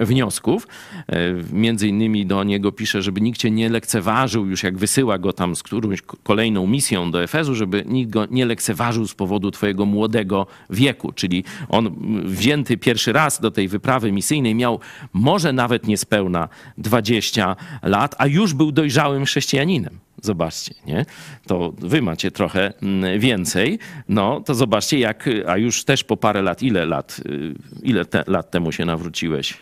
[0.00, 0.68] wniosków.
[1.08, 1.16] E,
[1.52, 5.56] między innymi do niego pisze, żeby nikt cię nie lekceważył, już jak wysyła go tam
[5.56, 10.46] z którąś kolejną misją do Efezu, żeby nikt go nie lekceważył z powodu twojego młodego
[10.70, 11.12] wieku.
[11.12, 14.80] Czyli on wzięty pierwszy raz do tej wyprawy misyjnej miał
[15.12, 19.98] może nawet niespełna 20 lat, a już był dojrzałym chrześcijaninem.
[20.22, 21.06] Zobaczcie, nie?
[21.46, 23.78] To wy macie trochę mm, więcej.
[24.08, 28.24] No, to zobaczcie, jak, a już też po parę lat, ile lat, y, ile te,
[28.26, 29.54] lat temu się nawróciłeś?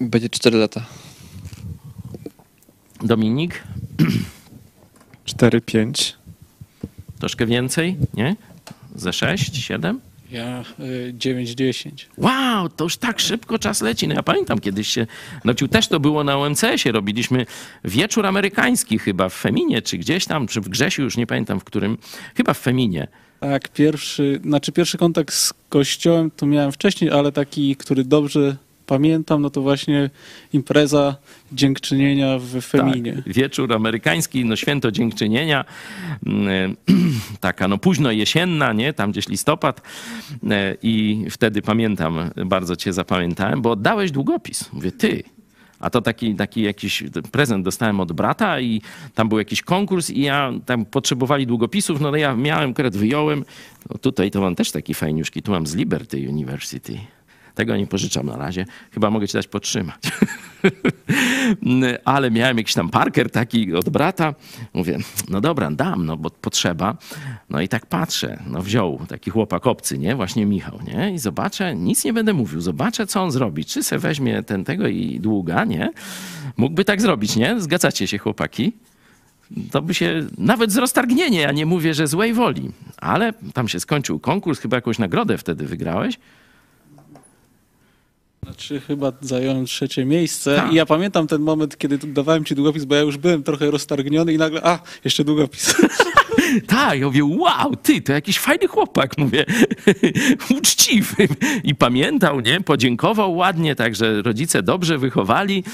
[0.00, 0.86] Będzie 4 lata.
[3.02, 3.62] Dominik?
[5.26, 6.12] 4-5.
[7.18, 8.36] Troszkę więcej, nie?
[8.94, 10.00] Ze 6, 7?
[10.30, 11.90] Ja y, 9-10.
[12.16, 14.08] Wow, to już tak szybko czas leci.
[14.08, 15.06] No ja pamiętam kiedyś się
[15.44, 17.46] nocił, też to było na OMCS-ie, robiliśmy
[17.84, 21.64] wieczór amerykański chyba w Feminie, czy gdzieś tam, czy w Grzesiu, już nie pamiętam w
[21.64, 21.98] którym,
[22.34, 23.08] chyba w Feminie.
[23.40, 29.42] Tak, pierwszy, znaczy pierwszy kontakt z kościołem to miałem wcześniej, ale taki, który dobrze pamiętam,
[29.42, 30.10] no to właśnie
[30.52, 31.16] impreza
[31.52, 33.12] dziękczynienia w Feminie.
[33.12, 35.64] Tak, wieczór amerykański, no święto dziękczynienia,
[36.26, 36.76] mm,
[37.40, 39.82] taka no późno jesienna, nie, tam gdzieś listopad
[40.50, 44.72] e, i wtedy pamiętam, bardzo cię zapamiętałem, bo oddałeś długopis.
[44.72, 45.22] Mówię, ty,
[45.80, 48.82] a to taki, taki jakiś prezent dostałem od brata i
[49.14, 53.44] tam był jakiś konkurs i ja tam potrzebowali długopisów, no ja miałem, akurat wyjąłem.
[53.90, 56.98] No tutaj to mam też taki fajniuszki, tu mam z Liberty University.
[57.56, 58.66] Tego nie pożyczam na razie.
[58.90, 59.96] Chyba mogę ci dać podtrzymać.
[62.04, 64.34] Ale miałem jakiś tam parker taki od brata.
[64.74, 64.98] Mówię,
[65.28, 66.96] no dobra, dam, no bo potrzeba.
[67.50, 70.16] No i tak patrzę, no wziął taki chłopak obcy, nie?
[70.16, 71.14] Właśnie Michał, nie?
[71.14, 72.60] I zobaczę, nic nie będę mówił.
[72.60, 73.64] Zobaczę, co on zrobi.
[73.64, 75.90] Czy se weźmie ten tego i długa, nie?
[76.56, 77.60] Mógłby tak zrobić, nie?
[77.60, 78.72] Zgadzacie się, chłopaki?
[79.70, 83.80] to by się nawet z roztargnienia, ja nie mówię, że złej woli, ale tam się
[83.80, 86.18] skończył konkurs, chyba jakąś nagrodę wtedy wygrałeś.
[88.46, 90.72] Znaczy chyba zająłem trzecie miejsce tak.
[90.72, 94.32] i ja pamiętam ten moment, kiedy dawałem ci długopis, bo ja już byłem trochę roztargniony
[94.32, 95.74] i nagle, a, jeszcze długopis.
[96.66, 99.44] tak, ja mówię, wow, ty, to jakiś fajny chłopak, mówię,
[100.58, 101.28] uczciwy.
[101.64, 105.64] I pamiętał, nie, podziękował ładnie, także rodzice dobrze wychowali.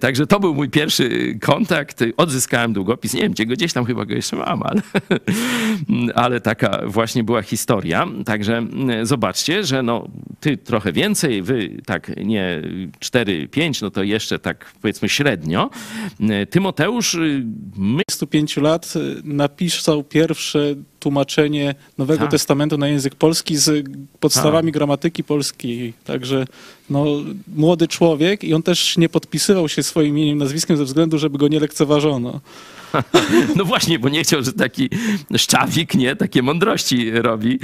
[0.00, 2.04] Także to był mój pierwszy kontakt.
[2.16, 4.82] Odzyskałem długopis, nie wiem, gdzie go gdzieś tam chyba go jeszcze mam, ale,
[6.24, 8.06] ale taka właśnie była historia.
[8.26, 8.66] Także
[9.02, 10.08] zobaczcie, że no,
[10.40, 12.62] ty trochę więcej, wy tak nie
[13.00, 15.70] 4-5, no to jeszcze tak powiedzmy średnio.
[16.50, 17.16] Tymoteusz,
[17.76, 18.02] my...
[18.08, 18.94] 25 lat
[19.24, 22.30] napisał pierwsze tłumaczenie Nowego tak.
[22.30, 23.86] Testamentu na język polski z
[24.20, 24.74] podstawami tak.
[24.74, 25.92] gramatyki polskiej.
[26.04, 26.46] Także
[26.90, 27.04] no,
[27.56, 31.48] młody człowiek i on też nie podpisywał się swoim imieniem, nazwiskiem ze względu, żeby go
[31.48, 32.40] nie lekceważono.
[33.56, 34.90] No właśnie, bo nie chciał, że taki
[35.36, 37.58] szczawik, nie, takie mądrości robi,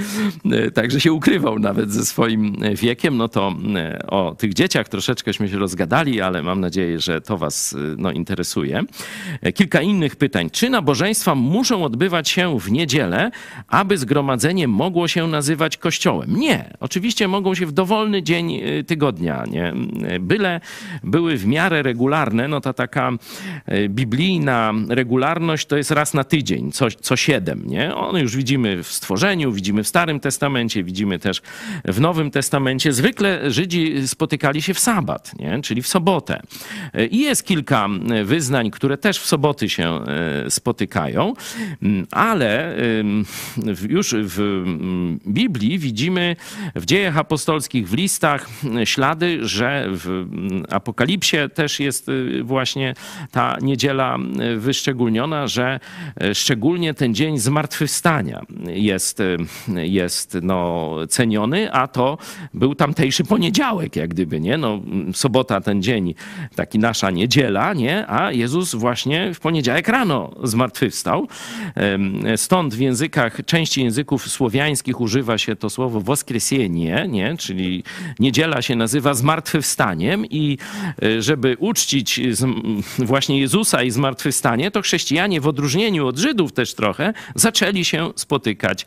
[0.51, 3.17] e, także się ukrywał nawet ze swoim wiekiem.
[3.17, 7.73] No to e, o tych dzieciach troszeczkęśmy się rozgadali, ale mam nadzieję, że to was
[7.73, 8.83] e, no, interesuje.
[9.53, 10.49] Kilka innych pytań.
[10.49, 13.31] Czy nabożeństwa muszą odbywać się w niedzielę,
[13.67, 16.39] aby zgromadzenie mogło się nazywać kościołem?
[16.39, 16.73] Nie.
[16.79, 19.73] Oczywiście mogą się w dowolny dzień tygodnia, nie?
[20.19, 20.61] Byle
[21.03, 23.11] były w miarę regularne, no to taka
[23.89, 27.95] biblijna regulacja regularność to jest raz na tydzień, co, co siedem, nie?
[27.95, 31.41] One już widzimy w stworzeniu, widzimy w Starym Testamencie, widzimy też
[31.85, 32.93] w Nowym Testamencie.
[32.93, 35.61] Zwykle Żydzi spotykali się w sabat, nie?
[35.61, 36.41] czyli w sobotę.
[37.11, 37.89] I jest kilka
[38.23, 41.33] wyznań, które też w soboty się e, spotykają,
[42.11, 42.75] ale
[43.89, 44.63] już w
[45.27, 46.35] Biblii widzimy
[46.75, 48.49] w dziejach apostolskich, w listach
[48.83, 50.25] ślady, że w
[50.69, 52.93] Apokalipsie też jest e, właśnie
[53.31, 54.17] ta niedziela
[54.57, 55.04] wyszczególniona
[55.45, 55.79] że
[56.21, 59.37] e, szczególnie ten dzień zmartwychwstania jest, e,
[59.87, 62.17] jest no, ceniony, a to
[62.53, 64.57] był tamtejszy poniedziałek, jak gdyby, nie?
[64.57, 64.81] No,
[65.13, 66.13] sobota ten dzień,
[66.55, 68.07] taki nasza niedziela, nie?
[68.07, 71.27] A Jezus właśnie w poniedziałek rano zmartwychwstał.
[72.35, 77.37] Stąd w językach, części języków słowiańskich używa się to słowo woskresenie, nie?
[77.37, 77.83] Czyli
[78.19, 80.57] niedziela się nazywa zmartwychwstaniem i
[81.03, 82.19] e, żeby uczcić
[82.97, 84.94] właśnie Jezusa i zmartwychwstanie, to chrześcijanie
[85.41, 88.85] w odróżnieniu od Żydów też trochę zaczęli się spotykać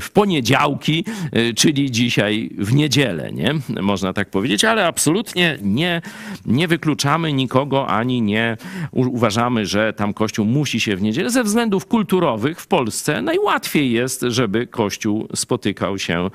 [0.00, 3.54] w poniedziałki, e, czyli dzisiaj w niedzielę, nie?
[3.82, 6.02] Można tak powiedzieć, ale absolutnie nie,
[6.46, 8.56] nie wykluczamy nikogo, ani nie
[8.92, 11.30] uważamy, że tam Kościół musi się w niedzielę.
[11.30, 16.30] Ze względów kulturowych w Polsce najłatwiej jest, żeby Kościół spotykał się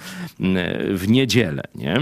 [0.89, 1.95] w niedzielę, nie?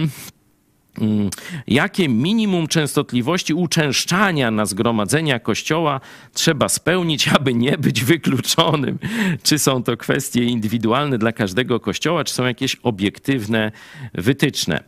[1.02, 1.30] Mm,
[1.68, 6.00] jakie minimum częstotliwości uczęszczania na zgromadzenia kościoła
[6.34, 9.00] trzeba spełnić, aby nie być wykluczonym?
[9.44, 13.72] Czy są to kwestie indywidualne dla każdego kościoła, czy są jakieś obiektywne
[14.14, 14.84] wytyczne?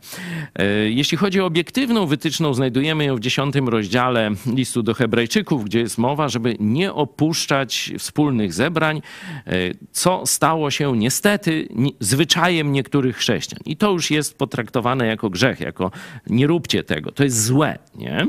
[0.54, 5.80] E, jeśli chodzi o obiektywną wytyczną, znajdujemy ją w dziesiątym rozdziale listu do Hebrajczyków, gdzie
[5.80, 9.02] jest mowa, żeby nie opuszczać wspólnych zebrań,
[9.46, 9.52] e,
[9.92, 11.68] co stało się niestety
[12.00, 13.60] zwyczajem niektórych chrześcijan.
[13.64, 15.90] I to już jest potraktowane jako grzech, jako
[16.26, 17.78] nie róbcie tego, to jest złe.
[17.94, 18.26] Nie?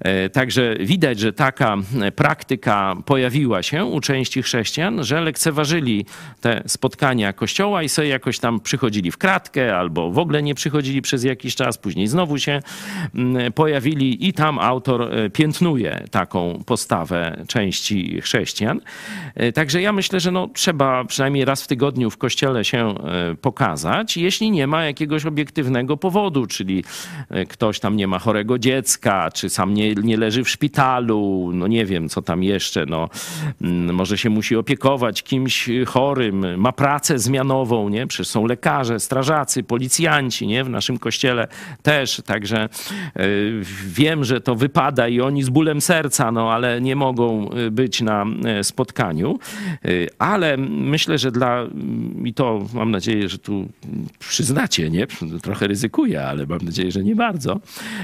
[0.00, 1.76] E, także widać, że taka
[2.16, 6.06] praktyka pojawiła się u części chrześcijan, że lekceważyli
[6.40, 11.02] te spotkania kościoła i sobie jakoś tam przychodzili w kratkę albo w ogóle nie przychodzili
[11.02, 12.60] przez jakiś czas, później znowu się
[13.14, 18.80] mm, pojawili i tam autor e, piętnuje taką postawę części chrześcijan.
[19.34, 22.94] E, także ja myślę, że no, trzeba przynajmniej raz w tygodniu w kościele się
[23.40, 26.84] pokazać, jeśli nie ma jakiegoś obiektywnego powodu, czyli E,
[27.48, 31.86] ktoś tam nie ma chorego dziecka, czy sam nie, nie leży w szpitalu, no nie
[31.86, 33.08] wiem, co tam jeszcze, no
[33.62, 38.06] mm, może się musi opiekować kimś chorym, ma pracę zmianową, nie?
[38.06, 40.64] Przecież są lekarze, strażacy, policjanci, nie?
[40.64, 41.48] W naszym kościele
[41.82, 42.68] też, także e,
[43.86, 48.00] wiem, że to wypada i oni z bólem serca, no ale nie mogą e, być
[48.00, 48.26] na
[48.62, 49.38] spotkaniu,
[50.18, 51.66] ale myślę, że dla,
[52.24, 53.68] i to mam nadzieję, że tu
[54.18, 55.06] przyznacie, nie?
[55.42, 57.60] Trochę ryzykuję, ale mam nadzieję, że nie bardzo,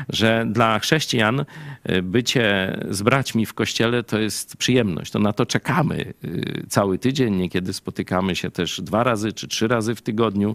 [0.08, 1.44] że dla chrześcijan
[1.90, 5.12] y, bycie z braćmi w kościele to jest przyjemność.
[5.12, 7.36] To na to czekamy y, cały tydzień.
[7.36, 10.54] Niekiedy spotykamy się też dwa razy czy trzy razy w tygodniu.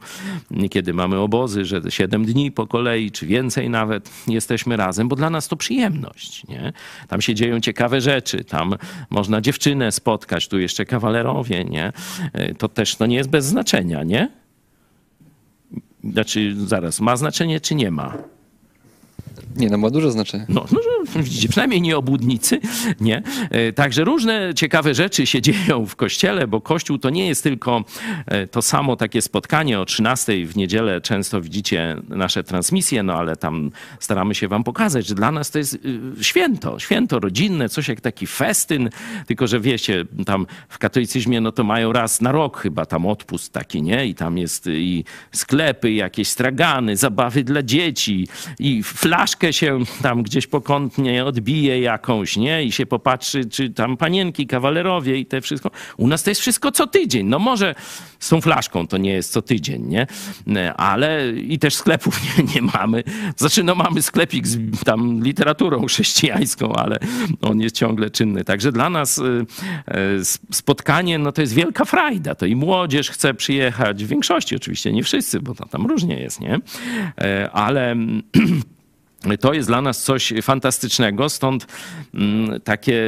[0.52, 5.30] Niekiedy mamy obozy, że siedem dni po kolei, czy więcej nawet jesteśmy razem, bo dla
[5.30, 6.48] nas to przyjemność.
[6.48, 6.74] Nie?
[7.08, 8.76] Tam się dzieją ciekawe rzeczy, tam
[9.10, 11.94] można dziewczynę spotkać, tu jeszcze kawalerowie, nie?
[12.40, 14.43] Y, to też no, nie jest bez znaczenia, nie?
[16.04, 18.18] Znaczy, zaraz, ma znaczenie czy nie ma?
[19.56, 20.46] Nie, no ma duże znaczenie.
[20.50, 20.80] No, no
[21.24, 22.60] widzicie, przynajmniej nie obłudnicy,
[23.02, 23.24] nie?
[23.50, 27.84] E, także różne ciekawe rzeczy się dzieją w kościele, bo kościół to nie jest tylko
[28.26, 31.02] e, to samo takie spotkanie o 13 w niedzielę.
[31.02, 35.58] Często widzicie nasze transmisje, no ale tam staramy się wam pokazać, że dla nas to
[35.58, 35.80] jest y,
[36.22, 38.90] święto, święto rodzinne, coś jak taki festyn,
[39.28, 43.54] tylko że wiecie, tam w katolicyzmie no to mają raz na rok chyba tam odpust
[43.54, 44.06] taki, nie?
[44.06, 48.28] I tam jest i sklepy, jakieś stragany, zabawy dla dzieci
[48.60, 52.64] i flaszka się tam gdzieś pokątnie odbije jakąś, nie?
[52.64, 55.72] I się popatrzy, czy tam panienki, kawalerowie i te wszystko.
[55.98, 57.28] U nas to jest wszystko co tydzień.
[57.28, 57.76] No może
[58.20, 60.08] z tą flaszką to nie jest co tydzień, nie?
[60.74, 63.04] Ale i też sklepów nie, nie mamy.
[63.38, 66.98] Znaczy, no mamy sklepik z tam literaturą chrześcijańską, ale
[67.42, 68.44] on jest ciągle czynny.
[68.44, 72.36] Także dla nas y, y, spotkanie, no to jest wielka frajda.
[72.36, 76.42] To i młodzież chce przyjechać, w większości oczywiście, nie wszyscy, bo to tam różnie jest,
[76.42, 76.60] nie?
[77.18, 77.96] E, ale
[79.40, 81.68] To jest dla nas coś fantastycznego, stąd
[82.14, 83.02] mm, takie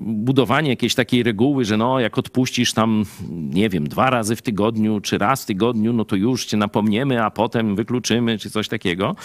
[0.00, 5.00] budowanie jakiejś takiej reguły, że no jak odpuścisz tam, nie wiem, dwa razy w tygodniu,
[5.00, 9.16] czy raz w tygodniu, no to już cię napomniemy, a potem wykluczymy, czy coś takiego,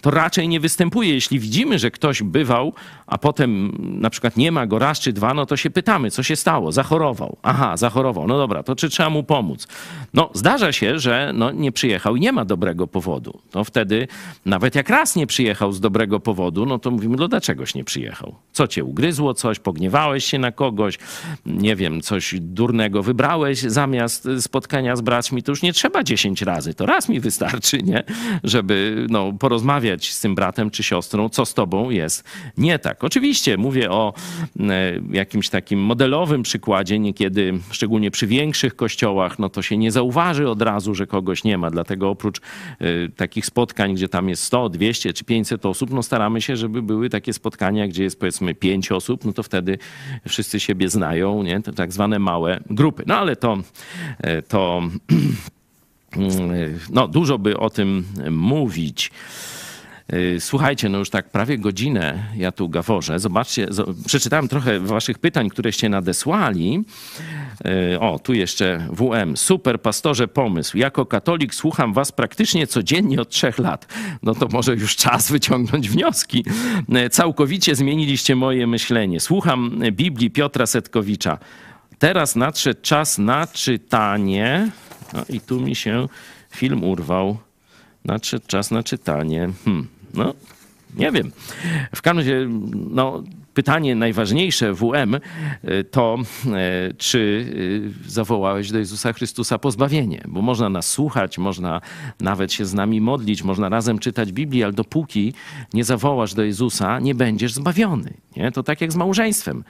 [0.00, 1.14] to raczej nie występuje.
[1.14, 2.72] Jeśli widzimy, że ktoś bywał,
[3.06, 6.22] a potem na przykład nie ma go raz czy dwa, no to się pytamy, co
[6.22, 6.72] się stało?
[6.72, 7.36] Zachorował.
[7.42, 8.26] Aha, zachorował.
[8.26, 9.68] No dobra, to czy trzeba mu pomóc?
[10.14, 13.40] No zdarza się, że no, nie przyjechał i nie ma dobrego powodu.
[13.50, 14.08] To wtedy
[14.44, 18.34] nawet jak raz nie przyjechał z dobrego powodu, no to mówimy, no dlaczegoś nie przyjechał?
[18.52, 20.98] Co cię ugryzło, coś, pogniewałeś się na kogoś,
[21.46, 26.74] nie wiem, coś durnego wybrałeś zamiast spotkania z braćmi, to już nie trzeba dziesięć razy,
[26.74, 28.04] to raz mi wystarczy, nie?
[28.44, 32.24] Żeby no, porozmawiać z tym bratem czy siostrą, co z tobą jest
[32.58, 33.04] nie tak.
[33.04, 34.14] Oczywiście mówię o
[34.60, 40.48] e, jakimś takim modelowym przykładzie, niekiedy, szczególnie przy większych kościołach, no to się nie zauważy
[40.48, 44.68] od razu, że kogoś nie ma, dlatego oprócz y, takich spotkań, gdzie tam jest 100,
[44.68, 48.92] 200 czy 500 osób, no staramy się, żeby były takie spotkania, gdzie jest powiedzmy pięć
[48.92, 49.78] osób, no to wtedy
[50.28, 51.62] wszyscy siebie znają, nie?
[51.62, 53.02] To tak zwane małe grupy.
[53.06, 53.58] No ale to,
[54.18, 54.82] e, to
[56.90, 59.10] no, dużo by o tym mówić.
[60.08, 63.18] E, słuchajcie, no już tak prawie godzinę ja tu gaworzę.
[63.18, 63.68] Zobaczcie,
[64.06, 66.84] przeczytałem trochę waszych pytań, któreście nadesłali.
[67.94, 69.36] E, o, tu jeszcze WM.
[69.36, 70.78] Super, pastorze, pomysł.
[70.78, 73.86] Jako katolik słucham was praktycznie codziennie od trzech lat.
[74.22, 76.44] No to może już czas wyciągnąć wnioski.
[76.94, 79.20] E, całkowicie zmieniliście moje myślenie.
[79.20, 81.38] Słucham Biblii Piotra Setkowicza.
[81.98, 84.70] Teraz nadszedł czas na czytanie.
[85.12, 86.08] No i tu mi się
[86.50, 87.38] film urwał.
[88.04, 89.48] Nadszedł czas na czytanie.
[89.64, 89.95] Hmm.
[90.16, 90.34] No,
[90.96, 91.32] nie wiem.
[91.94, 92.48] W każdym razie,
[92.90, 93.22] no,
[93.56, 95.20] pytanie najważniejsze WM y,
[95.84, 96.18] to,
[96.90, 97.18] y, czy
[98.08, 101.80] y, zawołałeś do Jezusa Chrystusa pozbawienie, bo można nas słuchać, można
[102.20, 105.34] nawet się z nami modlić, można razem czytać Biblię, ale dopóki
[105.74, 108.14] nie zawołasz do Jezusa, nie będziesz zbawiony.
[108.36, 108.52] Nie?
[108.52, 109.64] To tak jak z małżeństwem.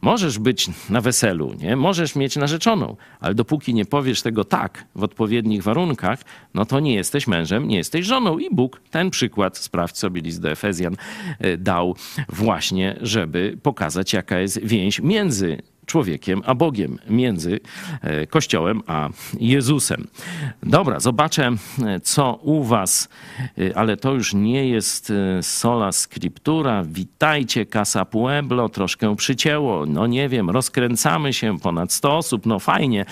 [0.00, 1.76] Możesz być na weselu, nie?
[1.76, 6.20] możesz mieć narzeczoną, ale dopóki nie powiesz tego tak w odpowiednich warunkach,
[6.54, 8.38] no to nie jesteś mężem, nie jesteś żoną.
[8.38, 10.96] I Bóg ten przykład, sprawdź sobie list do Efezjan,
[11.38, 11.96] e, dał
[12.28, 17.60] właśnie, żeby pokazać, jaka jest więź między człowiekiem a Bogiem, między
[18.02, 19.08] e, Kościołem a
[19.40, 20.06] Jezusem.
[20.62, 21.52] Dobra, zobaczę,
[21.86, 23.08] e, co u Was,
[23.58, 25.12] e, ale to już nie jest
[25.42, 26.84] sola scriptura.
[26.84, 29.86] Witajcie, Casa Pueblo, troszkę przycięło.
[29.86, 33.04] No nie wiem, rozkręcamy się, ponad 100 osób, no fajnie.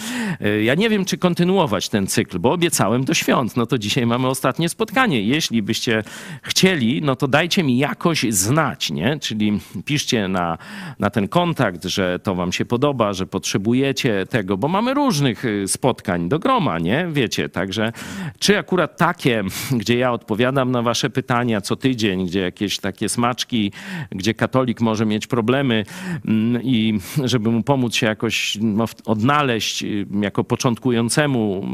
[0.62, 3.56] Ja nie wiem, czy kontynuować ten cykl, bo obiecałem do świąt.
[3.56, 5.22] No to dzisiaj mamy ostatnie spotkanie.
[5.22, 6.02] Jeśli byście
[6.42, 9.18] chcieli, no to dajcie mi jakoś znać, nie?
[9.18, 10.58] Czyli piszcie na,
[10.98, 15.68] na ten kontakt, że to Wam się podoba, że potrzebujecie tego, bo mamy różnych y,
[15.68, 17.08] spotkań do groma, nie?
[17.12, 17.92] Wiecie, także
[18.38, 19.44] czy akurat takie,
[19.80, 23.72] gdzie ja odpowiadam na wasze pytania co tydzień, gdzie jakieś takie smaczki,
[24.10, 25.84] gdzie katolik może mieć problemy
[26.26, 31.66] mm, i żeby mu pomóc się jakoś no, odnaleźć y, jako początkującemu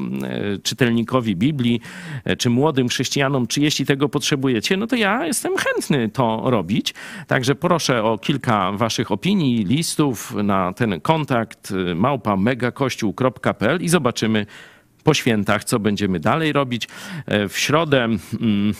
[0.54, 1.80] y, czytelnikowi Biblii,
[2.38, 6.94] czy młodym chrześcijanom, czy jeśli tego potrzebujecie, no to ja jestem chętny to robić.
[7.26, 14.46] Także proszę o kilka waszych opinii, listów na ten kontakt y, małpa megakościół.pl i zobaczymy
[15.04, 16.88] po świętach, co będziemy dalej robić.
[17.26, 18.74] E, w środę mm,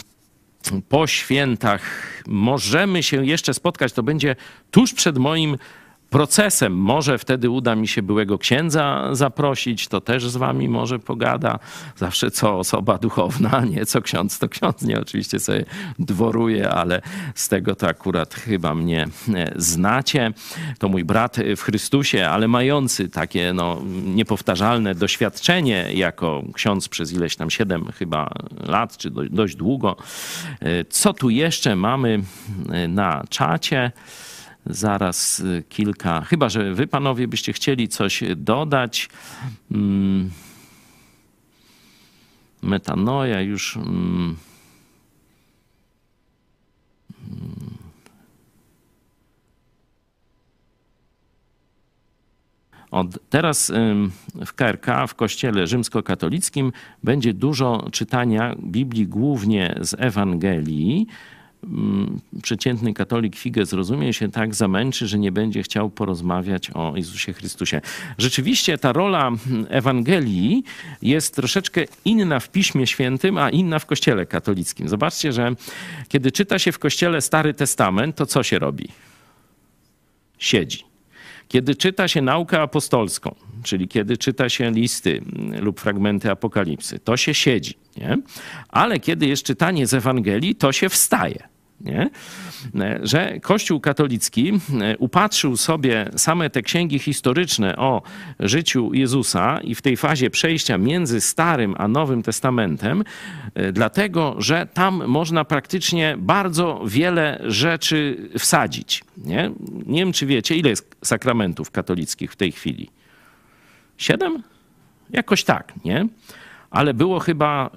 [0.89, 1.83] po świętach
[2.27, 3.93] możemy się jeszcze spotkać.
[3.93, 4.37] To będzie
[4.71, 5.57] tuż przed moim
[6.15, 6.73] procesem.
[6.73, 11.59] Może wtedy uda mi się byłego księdza zaprosić, to też z wami może pogada.
[11.97, 15.65] Zawsze co osoba duchowna, nie co ksiądz, to ksiądz nie oczywiście sobie
[15.99, 17.03] dworuje, ale
[17.35, 20.33] z tego to akurat chyba mnie e, znacie.
[20.79, 27.37] To mój brat w Chrystusie, ale mający takie no, niepowtarzalne doświadczenie jako ksiądz przez ileś
[27.37, 28.31] tam siedem chyba
[28.67, 29.97] lat, czy dość długo.
[30.61, 32.23] E, co tu jeszcze mamy
[32.71, 33.93] e, na czacie?
[34.67, 39.09] Zaraz y, kilka, chyba że wy panowie byście chcieli coś dodać.
[39.71, 40.31] Mm.
[42.63, 43.77] Metanoja już.
[43.77, 44.37] Mm.
[52.91, 53.73] Od teraz
[54.47, 61.07] w KRK, w Kościele Rzymskokatolickim, będzie dużo czytania Biblii, głównie z Ewangelii.
[61.67, 67.33] Mm, przeciętny katolik figę zrozumie się tak zamęczy, że nie będzie chciał porozmawiać o Jezusie
[67.33, 67.81] Chrystusie.
[68.19, 69.31] Rzeczywiście ta rola
[69.69, 70.65] Ewangelii
[71.03, 74.89] jest troszeczkę inna w Piśmie Świętym, a inna w Kościele katolickim.
[74.89, 75.55] Zobaczcie, że
[76.09, 78.89] kiedy czyta się w Kościele Stary Testament, to co się robi?
[80.39, 80.85] Siedzi.
[81.49, 85.23] Kiedy czyta się naukę apostolską, czyli kiedy czyta się listy
[85.61, 87.75] lub fragmenty apokalipsy, to się siedzi.
[87.97, 88.19] Nie?
[88.69, 91.54] Ale kiedy jest czytanie z Ewangelii, to się wstaje.
[91.81, 92.11] Nie?
[93.03, 98.03] Że Kościół katolicki e, upatrzył sobie same te księgi historyczne o
[98.41, 103.05] życiu Jezusa i w tej fazie przejścia między Starym a Nowym Testamentem,
[103.55, 109.05] e, dlatego że tam można praktycznie bardzo wiele rzeczy wsadzić.
[109.17, 109.51] Nie,
[109.87, 112.91] nie wiem, czy wiecie, ile jest sakramentów katolickich w tej chwili?
[113.99, 114.43] Siedem?
[115.11, 116.09] Jakoś tak, nie?
[116.75, 117.71] Ale było chyba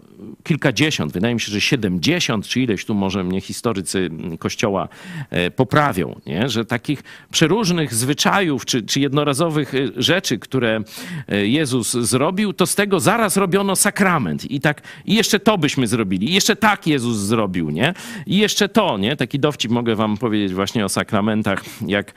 [0.43, 4.87] kilkadziesiąt, wydaje mi się, że siedemdziesiąt, czy ileś tu może mnie historycy Kościoła
[5.29, 6.49] e, poprawią, nie?
[6.49, 10.81] że takich przeróżnych zwyczajów, czy, czy jednorazowych e, rzeczy, które
[11.27, 14.51] e, Jezus zrobił, to z tego zaraz robiono sakrament.
[14.51, 17.93] I tak, i jeszcze to byśmy zrobili, i jeszcze tak Jezus zrobił, nie?
[18.25, 19.15] I jeszcze to, nie?
[19.15, 22.13] Taki dowcip mogę wam powiedzieć właśnie o sakramentach, jak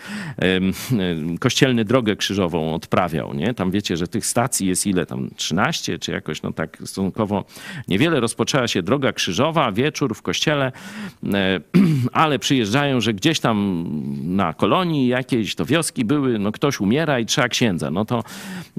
[1.40, 3.54] kościelny drogę krzyżową odprawiał, nie?
[3.54, 7.44] Tam wiecie, że tych stacji jest ile tam, 13 czy jakoś, no tak tak stosunkowo
[7.88, 8.20] niewiele.
[8.20, 10.72] Rozpoczęła się droga krzyżowa, wieczór w kościele,
[11.32, 11.60] e,
[12.12, 13.86] ale przyjeżdżają, że gdzieś tam
[14.22, 17.90] na kolonii jakiejś to wioski były, no ktoś umiera i trzeba księdza.
[17.90, 18.24] No to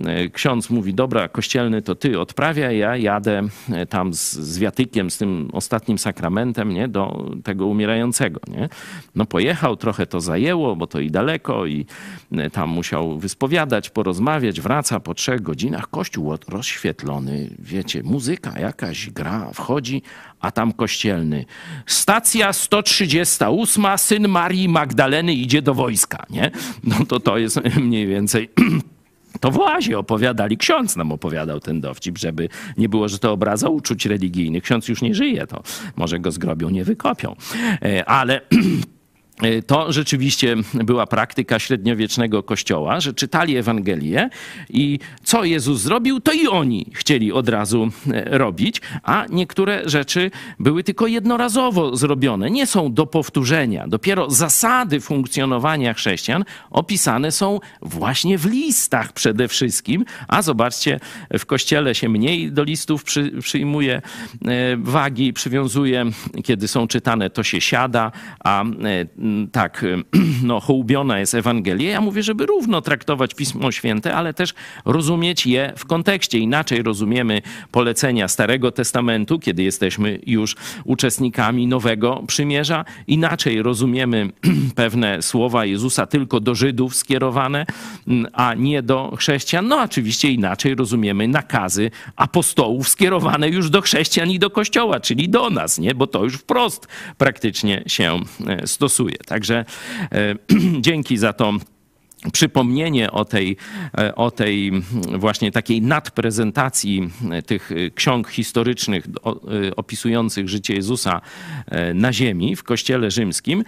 [0.06, 5.12] e, ksiądz mówi, dobra, kościelny to ty odprawia, ja jadę e, tam z, z wiatykiem,
[5.12, 8.70] z tym ostatnim sakramentem, nie, do tego umierającego, nie.
[9.16, 11.86] No pojechał, trochę to zajęło, bo to i daleko i
[12.52, 19.52] tam musiał wyspowiadać, porozmawiać, wraca po trzech godzinach, kościół rozświetlony, wie, wiecie, muzyka jakaś gra,
[19.54, 20.02] wchodzi,
[20.40, 21.46] a tam kościelny.
[21.86, 26.52] Stacja 138, syn Marii Magdaleny idzie do wojska, nie?
[26.84, 27.60] No to to jest
[27.90, 28.50] mniej więcej...
[29.40, 33.70] To w oazie opowiadali, ksiądz nam opowiadał ten dowcip, żeby nie było, że to obraza
[33.70, 34.64] uczuć religijnych.
[34.64, 35.64] Ksiądz już nie żyje, to
[35.96, 37.36] może go zgrobią, nie wykopią.
[37.82, 38.42] E, ale
[39.68, 44.30] to rzeczywiście była praktyka średniowiecznego kościoła, że czytali Ewangelię
[44.70, 50.32] i co Jezus zrobił, to i oni chcieli od razu e, robić, a niektóre rzeczy
[50.60, 53.88] były tylko jednorazowo zrobione, nie są do powtórzenia.
[53.88, 61.00] Dopiero zasady funkcjonowania chrześcijan opisane są właśnie w listach przede wszystkim, a zobaczcie,
[61.40, 64.02] w kościele się mniej do listów przy, przyjmuje
[64.46, 66.06] e, wagi, przywiązuje,
[66.44, 68.64] kiedy są czytane, to się siada, a
[69.52, 69.86] tak,
[70.44, 71.92] no, hołubiona jest Ewangelia.
[71.92, 74.54] Ja mówię, żeby równo traktować Pismo Święte, ale też
[74.86, 76.40] rozumieć je w kontekście.
[76.40, 80.56] Inaczej rozumiemy polecenia Starego Testamentu, kiedy jesteśmy już
[80.86, 82.86] uczestnikami Nowego Przymierza.
[83.08, 84.30] Inaczej rozumiemy
[84.76, 87.66] pewne słowa Jezusa tylko do Żydów skierowane,
[88.34, 89.68] a nie do chrześcijan.
[89.68, 95.50] No oczywiście inaczej rozumiemy nakazy apostołów skierowane już do chrześcijan i do Kościoła, czyli do
[95.50, 95.96] nas, nie?
[95.96, 99.16] bo to już wprost praktycznie się e, stosuje.
[99.26, 99.66] Także
[100.12, 100.36] e,
[100.86, 101.54] dzięki za to
[102.34, 103.58] przypomnienie o tej,
[103.98, 104.72] e, o tej
[105.18, 109.06] właśnie takiej nadprezentacji e, tych ksiąg historycznych
[109.76, 111.22] opisujących życie Jezusa
[111.94, 113.64] na ziemi w Kościele Rzymskim.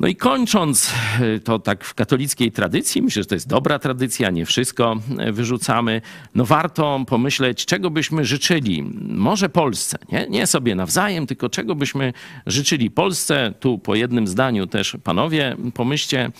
[0.00, 4.30] No i kończąc e, to tak w katolickiej tradycji, myślę, że to jest dobra tradycja,
[4.30, 6.02] nie wszystko e, wyrzucamy,
[6.34, 12.12] no warto pomyśleć, czego byśmy życzyli, może Polsce, nie, nie sobie nawzajem, tylko czego byśmy
[12.46, 13.54] życzyli Polsce.
[13.60, 16.30] Tu po jednym zdaniu też panowie pomyślcie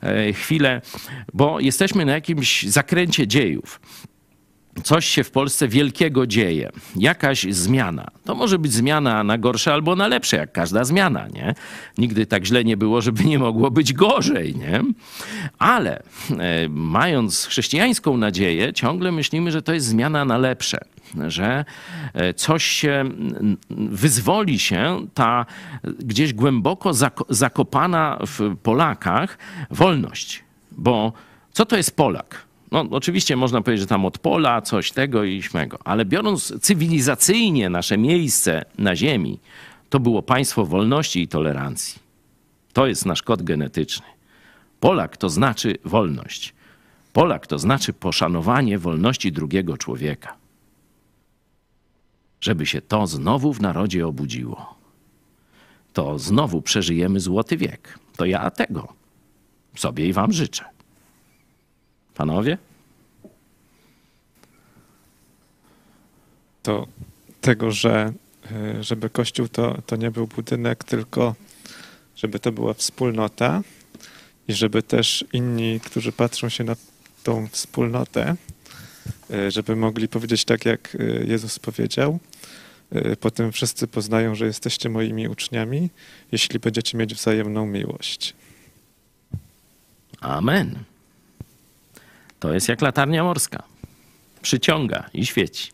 [0.00, 0.82] e, chwilę,
[1.34, 3.80] bo jesteśmy na jakimś zakręcie dziejów
[4.82, 8.10] coś się w Polsce wielkiego dzieje, jakaś zmiana.
[8.24, 11.54] To może być zmiana na gorsze albo na lepsze, jak każda zmiana, nie?
[11.98, 14.82] Nigdy tak źle nie było, żeby nie mogło być gorzej, nie?
[15.58, 16.02] Ale
[16.38, 20.78] e, mając chrześcijańską nadzieję, ciągle myślimy, że to jest zmiana na lepsze
[21.28, 21.64] że
[22.14, 23.04] e, coś się
[23.70, 25.46] wyzwoli się, ta
[25.98, 26.90] gdzieś głęboko
[27.28, 29.38] zakopana w Polakach
[29.70, 30.44] wolność.
[30.72, 31.12] Bo
[31.52, 32.43] co to jest Polak?
[32.72, 37.70] No, oczywiście można powiedzieć, że tam od pola, coś tego i śmego, ale biorąc cywilizacyjnie
[37.70, 39.38] nasze miejsce na Ziemi,
[39.90, 42.02] to było państwo wolności i tolerancji.
[42.72, 44.06] To jest nasz kod genetyczny.
[44.80, 46.54] Polak to znaczy wolność.
[47.12, 50.36] Polak to znaczy poszanowanie wolności drugiego człowieka.
[52.40, 54.74] Żeby się to znowu w narodzie obudziło,
[55.92, 57.98] to znowu przeżyjemy złoty wiek.
[58.16, 58.92] To ja tego
[59.76, 60.73] sobie i wam życzę.
[62.14, 62.58] Panowie?
[66.62, 66.86] To
[67.40, 68.12] tego, że
[68.52, 71.34] e, żeby kościół to, to nie był budynek, tylko
[72.16, 73.62] żeby to była wspólnota
[74.48, 76.76] i żeby też inni, którzy patrzą się na
[77.22, 78.36] tą wspólnotę,
[79.30, 82.18] e, żeby mogli powiedzieć tak, jak e, Jezus powiedział.
[83.20, 85.90] Potem wszyscy poznają, że jesteście moimi uczniami,
[86.32, 88.34] jeśli będziecie mieć wzajemną miłość.
[90.20, 90.93] Amen.
[92.44, 93.62] To jest jak latarnia morska.
[94.42, 95.70] Przyciąga i świeci.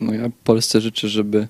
[0.00, 1.48] No ja Polsce życzę, żeby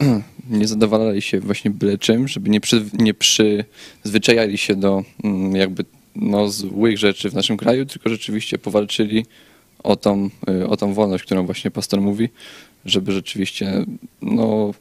[0.50, 5.84] nie zadowalali się właśnie byle czym, żeby nie, przy, nie przyzwyczajali się do mm, jakby
[6.16, 9.26] no, złych rzeczy w naszym kraju, tylko rzeczywiście powalczyli
[9.82, 12.28] o tą, y, o tą wolność, którą właśnie pastor mówi,
[12.84, 13.84] żeby rzeczywiście
[14.22, 14.74] no,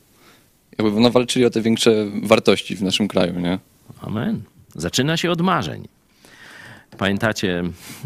[0.78, 3.60] jakby no, walczyli o te większe wartości w naszym kraju, nie?
[4.01, 4.41] Amen.
[4.76, 5.88] Zaczyna się od marzeń.
[6.97, 7.63] Pamiętacie,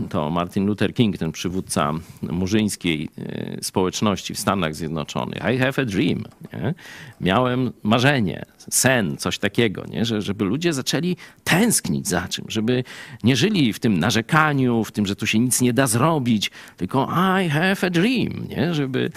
[0.09, 5.39] to Martin Luther King, ten przywódca murzyńskiej e, społeczności w Stanach Zjednoczonych.
[5.55, 6.23] I have a dream.
[6.53, 6.73] Nie?
[7.21, 10.05] Miałem marzenie, sen, coś takiego, nie?
[10.05, 12.83] Że, żeby ludzie zaczęli tęsknić za czym, żeby
[13.23, 17.09] nie żyli w tym narzekaniu, w tym, że tu się nic nie da zrobić, tylko
[17.45, 18.73] I have a dream, nie?
[18.73, 19.11] Żeby,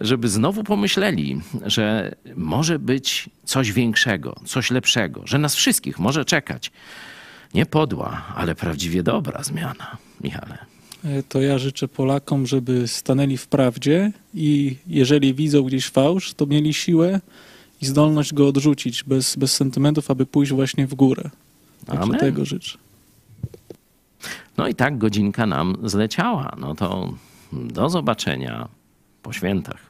[0.00, 6.72] żeby znowu pomyśleli, że może być coś większego, coś lepszego, że nas wszystkich może czekać.
[7.56, 10.58] Nie podła, ale prawdziwie dobra zmiana, Michale.
[11.04, 16.46] E, To ja życzę Polakom, żeby stanęli w prawdzie i jeżeli widzą gdzieś fałsz, to
[16.46, 17.20] mieli siłę
[17.82, 21.30] i zdolność go odrzucić bez, bez sentymentów, aby pójść właśnie w górę.
[21.86, 22.78] Także tego życzę.
[24.56, 26.56] No i tak godzinka nam zleciała.
[26.58, 27.14] No to
[27.52, 28.68] do zobaczenia
[29.22, 29.85] po świętach.